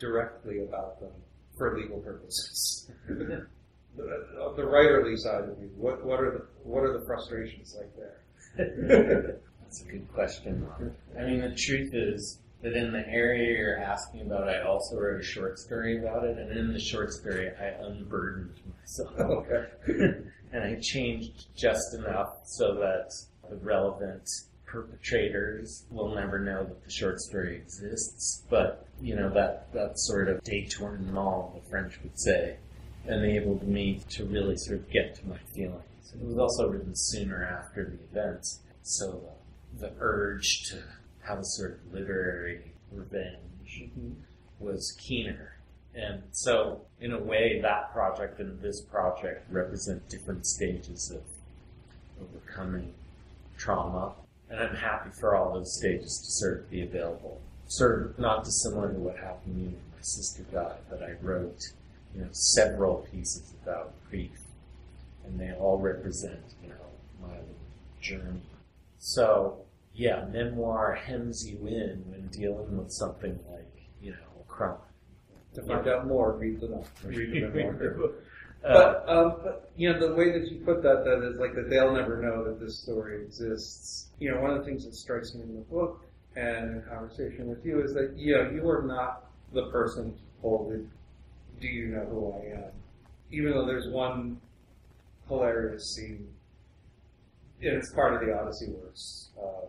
directly 0.00 0.64
about 0.64 1.00
them 1.00 1.12
for 1.56 1.78
legal 1.78 1.98
purposes. 2.00 2.90
the, 3.96 4.54
the 4.56 4.62
writerly 4.62 5.16
side 5.18 5.44
of 5.44 5.58
you, 5.60 5.70
what, 5.76 6.04
what 6.04 6.20
are 6.20 6.30
the 6.30 6.46
what 6.68 6.82
are 6.82 6.98
the 6.98 7.04
frustrations 7.04 7.76
like 7.76 7.90
there? 7.96 8.20
That's 9.62 9.82
a 9.82 9.84
good 9.84 10.12
question. 10.12 10.66
I 11.18 11.22
mean, 11.22 11.40
the 11.40 11.54
truth 11.54 11.94
is 11.94 12.38
that 12.62 12.74
in 12.74 12.92
the 12.92 13.06
area 13.08 13.56
you're 13.58 13.78
asking 13.78 14.22
about, 14.22 14.48
I 14.48 14.62
also 14.62 14.96
wrote 14.96 15.20
a 15.20 15.24
short 15.24 15.58
story 15.58 15.98
about 15.98 16.24
it, 16.24 16.38
and 16.38 16.56
in 16.56 16.72
the 16.72 16.80
short 16.80 17.12
story, 17.12 17.50
I 17.60 17.66
unburdened 17.84 18.54
myself. 18.80 19.12
okay. 19.18 19.66
and 20.52 20.64
I 20.64 20.78
changed 20.80 21.46
just 21.56 21.94
enough 21.94 22.38
so 22.44 22.74
that 22.76 23.12
the 23.50 23.56
relevant 23.56 24.30
perpetrators 24.64 25.84
will 25.90 26.14
never 26.14 26.38
know 26.38 26.64
that 26.64 26.84
the 26.84 26.90
short 26.90 27.20
story 27.20 27.56
exists. 27.56 28.42
But, 28.48 28.86
you 29.00 29.14
know, 29.14 29.28
that, 29.30 29.72
that 29.74 29.98
sort 29.98 30.28
of 30.28 30.42
détournement, 30.42 31.16
all 31.16 31.60
the 31.60 31.68
French 31.68 31.98
would 32.02 32.18
say, 32.18 32.56
enabled 33.06 33.66
me 33.66 34.00
to 34.10 34.24
really 34.24 34.56
sort 34.56 34.78
of 34.78 34.90
get 34.90 35.14
to 35.16 35.26
my 35.26 35.38
feelings. 35.54 36.14
It 36.14 36.24
was 36.24 36.38
also 36.38 36.68
written 36.68 36.94
sooner 36.94 37.44
after 37.44 37.84
the 37.84 38.18
events, 38.18 38.60
so 38.82 39.22
the, 39.78 39.88
the 39.88 39.92
urge 40.00 40.62
to 40.70 40.82
have 41.26 41.38
a 41.38 41.44
sort 41.44 41.72
of 41.72 41.92
literary 41.92 42.72
revenge 42.92 43.82
mm-hmm. 43.82 44.12
was 44.58 44.96
keener. 44.98 45.56
And 45.94 46.22
so, 46.32 46.82
in 47.00 47.12
a 47.12 47.18
way, 47.20 47.60
that 47.62 47.92
project 47.92 48.40
and 48.40 48.60
this 48.60 48.80
project 48.80 49.50
represent 49.50 50.08
different 50.08 50.44
stages 50.46 51.10
of 51.10 51.22
overcoming 52.20 52.92
trauma. 53.56 54.12
And 54.50 54.60
I'm 54.60 54.74
happy 54.74 55.10
for 55.20 55.36
all 55.36 55.54
those 55.54 55.76
stages 55.78 56.18
to 56.18 56.30
sort 56.30 56.60
of 56.60 56.70
be 56.70 56.82
available. 56.82 57.40
Sort 57.66 58.02
of 58.02 58.18
not 58.18 58.44
dissimilar 58.44 58.92
to 58.92 58.98
what 58.98 59.16
happened 59.16 59.54
to 59.54 59.60
me 59.60 59.66
when 59.66 59.82
my 59.94 60.02
sister 60.02 60.42
died, 60.52 60.78
that 60.90 61.02
I 61.02 61.14
wrote, 61.22 61.72
you 62.14 62.22
know, 62.22 62.28
several 62.32 63.06
pieces 63.10 63.54
about 63.62 63.94
grief. 64.08 64.40
And 65.24 65.38
they 65.38 65.52
all 65.52 65.78
represent, 65.78 66.54
you 66.62 66.68
know, 66.68 66.74
my 67.20 67.36
journey. 68.00 68.42
So, 68.98 69.64
yeah, 69.94 70.24
memoir 70.30 70.94
hems 70.94 71.48
you 71.48 71.66
in 71.66 72.04
when 72.06 72.28
dealing 72.28 72.76
with 72.76 72.90
something 72.90 73.38
like, 73.50 73.72
you 74.00 74.12
know, 74.12 74.40
a 74.40 74.44
crime. 74.44 74.76
To 75.54 75.62
find 75.62 75.86
out 75.86 76.06
more, 76.06 76.32
read 76.32 76.60
the 76.60 76.84
read 77.04 77.42
the 77.42 77.48
memoir. 77.48 78.10
But, 78.64 79.04
um, 79.06 79.34
but 79.42 79.70
you 79.76 79.92
know 79.92 79.98
the 79.98 80.14
way 80.14 80.32
that 80.32 80.50
you 80.50 80.64
put 80.64 80.82
that, 80.82 81.04
that 81.04 81.22
is 81.22 81.38
like 81.38 81.54
that 81.54 81.68
they'll 81.68 81.92
never 81.92 82.22
know 82.22 82.44
that 82.44 82.58
this 82.58 82.78
story 82.78 83.22
exists. 83.22 84.08
You 84.18 84.30
know, 84.30 84.40
one 84.40 84.52
of 84.52 84.58
the 84.58 84.64
things 84.64 84.86
that 84.86 84.94
strikes 84.94 85.34
me 85.34 85.42
in 85.42 85.54
the 85.54 85.60
book 85.60 86.02
and 86.34 86.76
in 86.76 86.82
conversation 86.88 87.46
with 87.46 87.64
you 87.64 87.82
is 87.82 87.92
that 87.92 88.14
you 88.16 88.34
know 88.34 88.50
you 88.50 88.66
are 88.70 88.82
not 88.82 89.26
the 89.52 89.66
person 89.66 90.14
told 90.40 90.72
it. 90.72 90.86
Do 91.60 91.68
you 91.68 91.86
know 91.86 92.04
who 92.04 92.32
I 92.32 92.58
am? 92.58 92.72
Even 93.30 93.52
though 93.52 93.66
there's 93.66 93.88
one 93.88 94.40
hilarious 95.28 95.94
scene, 95.94 96.28
and 97.60 97.76
it's 97.76 97.92
part 97.92 98.14
of 98.14 98.20
the 98.20 98.38
Odyssey 98.38 98.68
Works 98.70 99.30
uh, 99.40 99.66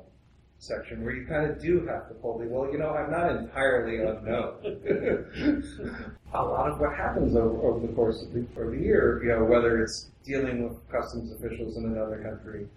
section 0.60 1.04
where 1.04 1.13
you 1.15 1.26
kind 1.26 1.50
of 1.50 1.62
do 1.62 1.86
have 1.86 2.08
to 2.10 2.13
pull 2.15 2.38
the 2.39 2.45
well. 2.45 2.71
You 2.71 2.80
know, 2.80 2.89
I'm 2.89 3.12
not 3.12 3.32
entirely 3.36 3.98
unknown. 3.98 4.56
a 6.34 6.43
lot 6.43 6.71
of 6.71 6.80
what 6.80 6.95
happens 6.95 7.36
over, 7.36 7.62
over 7.62 7.86
the 7.86 7.93
course 7.93 8.21
of 8.21 8.34
the, 8.34 8.45
of 8.62 8.71
the 8.71 8.78
year, 8.78 9.21
you 9.24 9.30
know, 9.30 9.45
whether 9.45 9.82
it's 9.82 10.10
dealing 10.24 10.63
with 10.63 10.78
customs 10.89 11.32
officials 11.32 11.78
in 11.78 11.86
another 11.86 12.17
country 12.17 12.67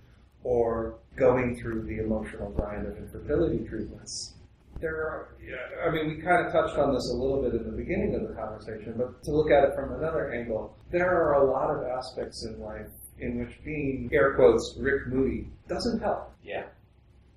or 0.44 0.94
going 1.16 1.57
through 1.61 1.83
the 1.83 1.99
emotional 1.99 2.51
grind 2.51 2.87
of 2.87 2.97
infertility 2.97 3.66
treatments. 3.66 4.35
There 4.80 4.96
are, 4.96 5.34
yeah, 5.44 5.86
I 5.86 5.90
mean, 5.90 6.08
we 6.08 6.22
kind 6.22 6.46
of 6.46 6.52
touched 6.52 6.78
on 6.78 6.94
this 6.94 7.10
a 7.10 7.14
little 7.14 7.42
bit 7.42 7.54
in 7.54 7.64
the 7.64 7.76
beginning 7.76 8.14
of 8.14 8.28
the 8.28 8.34
conversation, 8.34 8.94
but 8.96 9.22
to 9.24 9.32
look 9.32 9.50
at 9.50 9.64
it 9.64 9.74
from 9.74 9.92
another 9.92 10.32
angle, 10.32 10.76
there 10.90 11.10
are 11.10 11.42
a 11.42 11.50
lot 11.50 11.70
of 11.70 11.84
aspects 11.84 12.44
in 12.44 12.60
life 12.60 12.86
in 13.18 13.38
which 13.38 13.62
being, 13.64 14.08
air 14.12 14.34
quotes, 14.34 14.76
Rick 14.78 15.08
Moody 15.08 15.48
doesn't 15.68 16.00
help. 16.00 16.32
Yeah. 16.44 16.66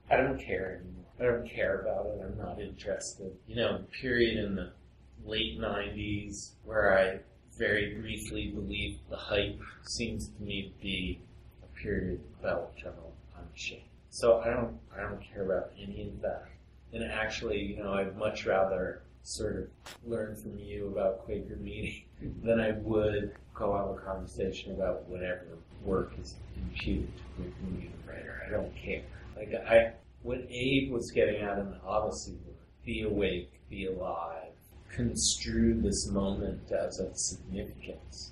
I 0.09 0.17
don't 0.17 0.39
care 0.39 0.81
anymore. 0.81 1.05
I 1.19 1.23
don't 1.23 1.49
care 1.49 1.81
about 1.81 2.05
it. 2.07 2.21
I'm 2.23 2.37
not 2.37 2.59
interested. 2.59 3.31
You 3.47 3.55
know, 3.55 3.77
the 3.79 3.83
period 4.01 4.43
in 4.43 4.55
the 4.55 4.71
late 5.25 5.59
90s 5.59 6.51
where 6.63 6.97
I 6.97 7.19
very 7.57 7.95
briefly 7.95 8.49
believed 8.49 8.99
the 9.09 9.17
hype 9.17 9.59
seems 9.83 10.29
to 10.29 10.43
me 10.43 10.71
to 10.73 10.81
be 10.81 11.21
a 11.63 11.79
period 11.79 12.21
about 12.39 12.73
which 12.73 12.85
I'm 12.85 12.93
unashamed. 13.37 13.83
So 14.09 14.39
I 14.39 14.49
don't, 14.49 14.77
I 14.95 15.01
don't 15.01 15.21
care 15.21 15.45
about 15.45 15.71
any 15.81 16.07
of 16.07 16.21
that. 16.21 16.45
And 16.93 17.03
actually, 17.03 17.59
you 17.61 17.83
know, 17.83 17.93
I'd 17.93 18.17
much 18.17 18.45
rather 18.45 19.01
sort 19.23 19.55
of 19.57 19.67
learn 20.05 20.35
from 20.35 20.57
you 20.57 20.87
about 20.87 21.25
Quaker 21.25 21.55
meeting 21.57 22.03
than 22.43 22.59
I 22.59 22.71
would 22.71 23.35
go 23.53 23.75
have 23.75 23.89
a 23.89 23.99
conversation 23.99 24.73
about 24.73 25.07
whatever 25.07 25.45
work 25.83 26.13
is 26.21 26.35
imputed 26.55 27.09
to 27.17 27.23
Quaker 27.35 27.71
meeting 27.71 27.93
writer. 28.07 28.43
I 28.45 28.51
don't 28.51 28.75
care. 28.75 29.03
Like 29.35 29.53
I, 29.53 29.93
what 30.23 30.39
Abe 30.49 30.91
was 30.91 31.11
getting 31.11 31.41
at 31.41 31.57
in 31.57 31.71
the 31.71 31.81
Odyssey 31.85 32.37
work, 32.45 32.57
be 32.85 33.03
awake, 33.03 33.51
be 33.69 33.87
alive, 33.87 34.51
construe 34.93 35.79
this 35.81 36.07
moment 36.07 36.71
as 36.71 36.99
of 36.99 37.17
significance 37.17 38.31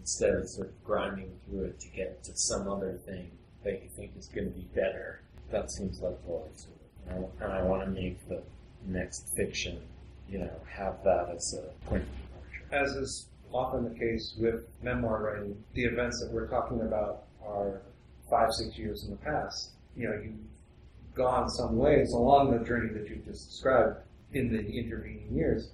instead 0.00 0.34
of 0.34 0.48
sort 0.48 0.68
of 0.68 0.84
grinding 0.84 1.30
through 1.46 1.64
it 1.64 1.80
to 1.80 1.88
get 1.88 2.22
to 2.24 2.32
some 2.34 2.68
other 2.68 2.98
thing 3.06 3.30
that 3.64 3.82
you 3.82 3.88
think 3.96 4.12
is 4.18 4.26
going 4.26 4.50
to 4.50 4.58
be 4.58 4.66
better. 4.74 5.20
That 5.50 5.70
seems 5.70 6.00
like 6.00 6.22
the 6.24 6.32
life 6.32 6.56
sort 6.56 6.74
of. 6.74 6.79
And 7.10 7.52
I, 7.52 7.62
want 7.62 7.82
to 7.82 7.90
make 7.90 8.26
the 8.28 8.42
next 8.86 9.28
fiction, 9.36 9.80
you 10.28 10.38
know, 10.38 10.50
have 10.68 11.02
that 11.04 11.28
as 11.34 11.54
a 11.58 11.88
point 11.88 12.02
of 12.02 12.08
departure. 12.08 12.84
As 12.84 12.96
is 12.96 13.26
often 13.52 13.84
the 13.84 13.98
case 13.98 14.36
with 14.38 14.66
memoir 14.82 15.22
writing, 15.22 15.62
the 15.74 15.84
events 15.84 16.20
that 16.22 16.32
we're 16.32 16.48
talking 16.48 16.80
about 16.82 17.24
are 17.44 17.82
five, 18.30 18.52
six 18.52 18.78
years 18.78 19.04
in 19.04 19.10
the 19.10 19.16
past. 19.16 19.70
You 19.96 20.08
know, 20.08 20.20
you've 20.22 21.14
gone 21.14 21.48
some 21.50 21.76
ways 21.76 22.12
along 22.12 22.56
the 22.56 22.64
journey 22.64 22.92
that 22.94 23.08
you 23.08 23.16
just 23.26 23.50
described 23.50 23.98
in 24.32 24.52
the 24.52 24.60
intervening 24.60 25.28
years. 25.32 25.70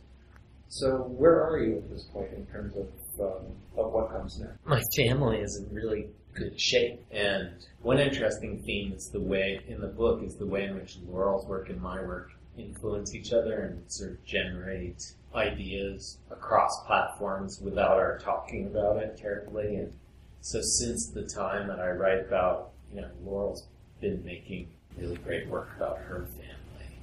So 0.69 0.97
where 0.97 1.45
are 1.45 1.63
you 1.63 1.77
at 1.77 1.91
this 1.91 2.05
point 2.13 2.33
in 2.35 2.47
terms 2.47 2.75
of 2.77 2.89
um, 3.21 3.47
of 3.77 3.93
what 3.93 4.11
comes 4.11 4.39
next? 4.41 4.59
My 4.67 4.83
family 4.97 5.39
is 5.39 5.57
in 5.57 5.75
really 5.75 6.09
good 6.37 6.61
shape, 6.61 7.01
and 7.11 7.51
one 7.81 7.99
interesting 7.99 8.63
theme 8.63 8.93
is 8.93 9.09
the 9.09 9.21
way 9.21 9.61
in 9.67 9.81
the 9.81 9.87
book 9.87 10.23
is 10.23 10.37
the 10.37 10.47
way 10.47 10.65
in 10.65 10.75
which 10.75 10.99
Laurel's 11.09 11.47
work 11.47 11.71
and 11.71 11.81
my 11.81 12.01
work 12.03 12.31
influence 12.59 13.15
each 13.15 13.33
other 13.33 13.61
and 13.61 13.91
sort 13.91 14.13
of 14.13 14.25
generate 14.25 15.03
ideas 15.35 16.19
across 16.31 16.71
platforms 16.87 17.61
without 17.63 17.99
our 17.99 18.19
talking 18.19 18.67
about 18.67 18.97
it 18.97 19.19
terribly. 19.19 19.77
And 19.77 19.93
so 20.41 20.61
since 20.63 21.11
the 21.13 21.27
time 21.27 21.69
that 21.69 21.81
I 21.81 21.91
write 21.91 22.21
about, 22.21 22.73
you 22.93 23.01
know, 23.01 23.11
Laurel's 23.25 23.67
been 24.01 24.25
making 24.25 24.69
really 24.97 25.17
great 25.17 25.49
work 25.49 25.71
about 25.77 25.99
her 25.99 26.27
family. 26.33 26.99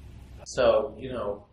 So, 0.46 0.94
you 0.98 1.12
know, 1.12 1.44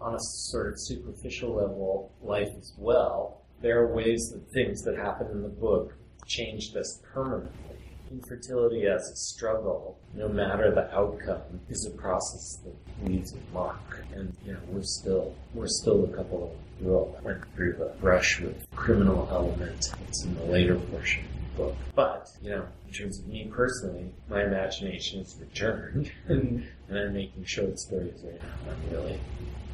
on 0.00 0.14
a 0.14 0.20
sort 0.20 0.72
of 0.72 0.74
superficial 0.78 1.54
level 1.54 2.12
life 2.22 2.50
as 2.58 2.72
well, 2.78 3.42
there 3.60 3.80
are 3.80 3.94
ways 3.94 4.30
that 4.32 4.50
things 4.52 4.82
that 4.82 4.96
happen 4.96 5.28
in 5.30 5.42
the 5.42 5.48
book 5.48 5.94
change 6.26 6.72
this 6.72 7.00
permanently. 7.12 7.76
Infertility 8.10 8.86
as 8.86 9.10
a 9.10 9.16
struggle, 9.16 9.98
no 10.14 10.28
matter 10.28 10.70
the 10.72 10.94
outcome, 10.94 11.60
is 11.68 11.86
a 11.86 11.90
process 11.90 12.58
that 12.64 13.08
leaves 13.08 13.34
a 13.34 13.54
mark. 13.54 14.04
And 14.14 14.36
you 14.44 14.52
know, 14.52 14.60
we're 14.68 14.82
still 14.82 15.34
we're 15.52 15.66
still 15.66 16.04
a 16.04 16.08
couple 16.08 16.44
of 16.44 16.64
girls 16.84 17.16
went 17.22 17.42
through 17.54 17.74
the 17.74 17.92
brush 18.00 18.40
with 18.40 18.66
criminal 18.74 19.28
element 19.30 19.90
that's 20.00 20.24
in 20.24 20.34
the 20.34 20.44
later 20.44 20.76
portion 20.76 21.24
of 21.24 21.56
the 21.56 21.62
book. 21.62 21.76
But, 21.94 22.30
you 22.42 22.50
know, 22.50 22.66
in 22.86 22.92
terms 22.92 23.18
of 23.18 23.26
me 23.26 23.48
personally, 23.50 24.12
my 24.28 24.44
imagination 24.44 25.20
has 25.20 25.36
returned 25.40 26.10
and 26.28 26.66
I'm 26.90 27.14
making 27.14 27.44
short 27.44 27.78
stories 27.78 28.20
right 28.24 28.40
now. 28.40 28.72
I'm 28.72 28.90
really 28.90 29.20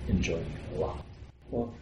enjoying 0.08 0.40
it 0.40 0.76
a 0.76 0.80
lot. 0.80 1.04
Well, 1.50 1.74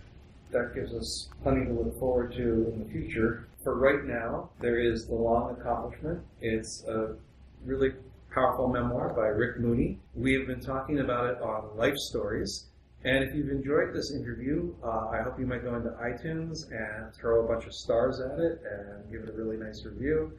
that 0.51 0.75
gives 0.75 0.93
us 0.95 1.29
plenty 1.43 1.67
to 1.67 1.73
look 1.73 1.99
forward 1.99 2.33
to 2.33 2.73
in 2.73 2.85
the 2.85 2.91
future. 2.91 3.49
For 3.63 3.77
right 3.77 4.05
now, 4.05 4.51
there 4.61 4.79
is 4.79 5.07
The 5.07 5.15
Long 5.15 5.57
Accomplishment. 5.59 6.21
It's 6.41 6.85
a 6.85 7.17
really 7.65 7.93
powerful 8.33 8.69
memoir 8.69 9.13
by 9.15 9.27
Rick 9.27 9.61
Moody. 9.61 9.99
We 10.15 10.33
have 10.35 10.47
been 10.47 10.61
talking 10.61 11.01
about 11.01 11.31
it 11.31 11.43
on 11.43 11.77
Life 11.77 11.97
Stories. 11.97 12.67
And 13.05 13.23
if 13.23 13.35
you've 13.35 13.51
enjoyed 13.51 13.95
this 13.95 14.13
interview, 14.13 14.75
uh, 14.83 15.09
I 15.09 15.23
hope 15.23 15.39
you 15.39 15.47
might 15.47 15.63
go 15.63 15.77
into 15.77 15.91
iTunes 15.91 16.71
and 16.71 17.15
throw 17.15 17.45
a 17.45 17.49
bunch 17.49 17.67
of 17.67 17.75
stars 17.75 18.21
at 18.21 18.39
it 18.39 18.61
and 18.69 19.11
give 19.11 19.23
it 19.23 19.29
a 19.29 19.33
really 19.33 19.57
nice 19.57 19.85
review. 19.85 20.33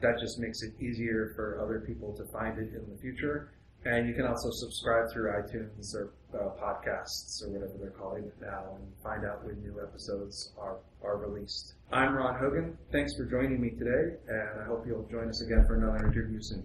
That 0.00 0.18
just 0.20 0.38
makes 0.38 0.62
it 0.62 0.74
easier 0.80 1.32
for 1.34 1.60
other 1.62 1.80
people 1.80 2.12
to 2.14 2.24
find 2.24 2.58
it 2.58 2.74
in 2.74 2.84
the 2.90 2.98
future. 3.00 3.50
And 3.86 4.08
you 4.08 4.14
can 4.14 4.26
also 4.26 4.48
subscribe 4.50 5.10
through 5.12 5.30
iTunes 5.30 5.94
or 5.94 6.12
uh, 6.32 6.50
podcasts 6.60 7.42
or 7.42 7.50
whatever 7.50 7.74
they're 7.78 7.90
calling 7.90 8.24
it 8.24 8.34
now 8.40 8.76
and 8.76 8.84
find 9.02 9.26
out 9.26 9.44
when 9.44 9.60
new 9.62 9.80
episodes 9.82 10.52
are, 10.58 10.78
are 11.02 11.18
released. 11.18 11.74
I'm 11.92 12.14
Ron 12.14 12.38
Hogan. 12.38 12.78
Thanks 12.92 13.14
for 13.14 13.24
joining 13.26 13.60
me 13.60 13.70
today, 13.70 14.16
and 14.28 14.60
I 14.62 14.64
hope 14.64 14.86
you'll 14.86 15.06
join 15.10 15.28
us 15.28 15.42
again 15.42 15.64
for 15.66 15.76
another 15.76 16.06
interview 16.06 16.40
soon. 16.40 16.62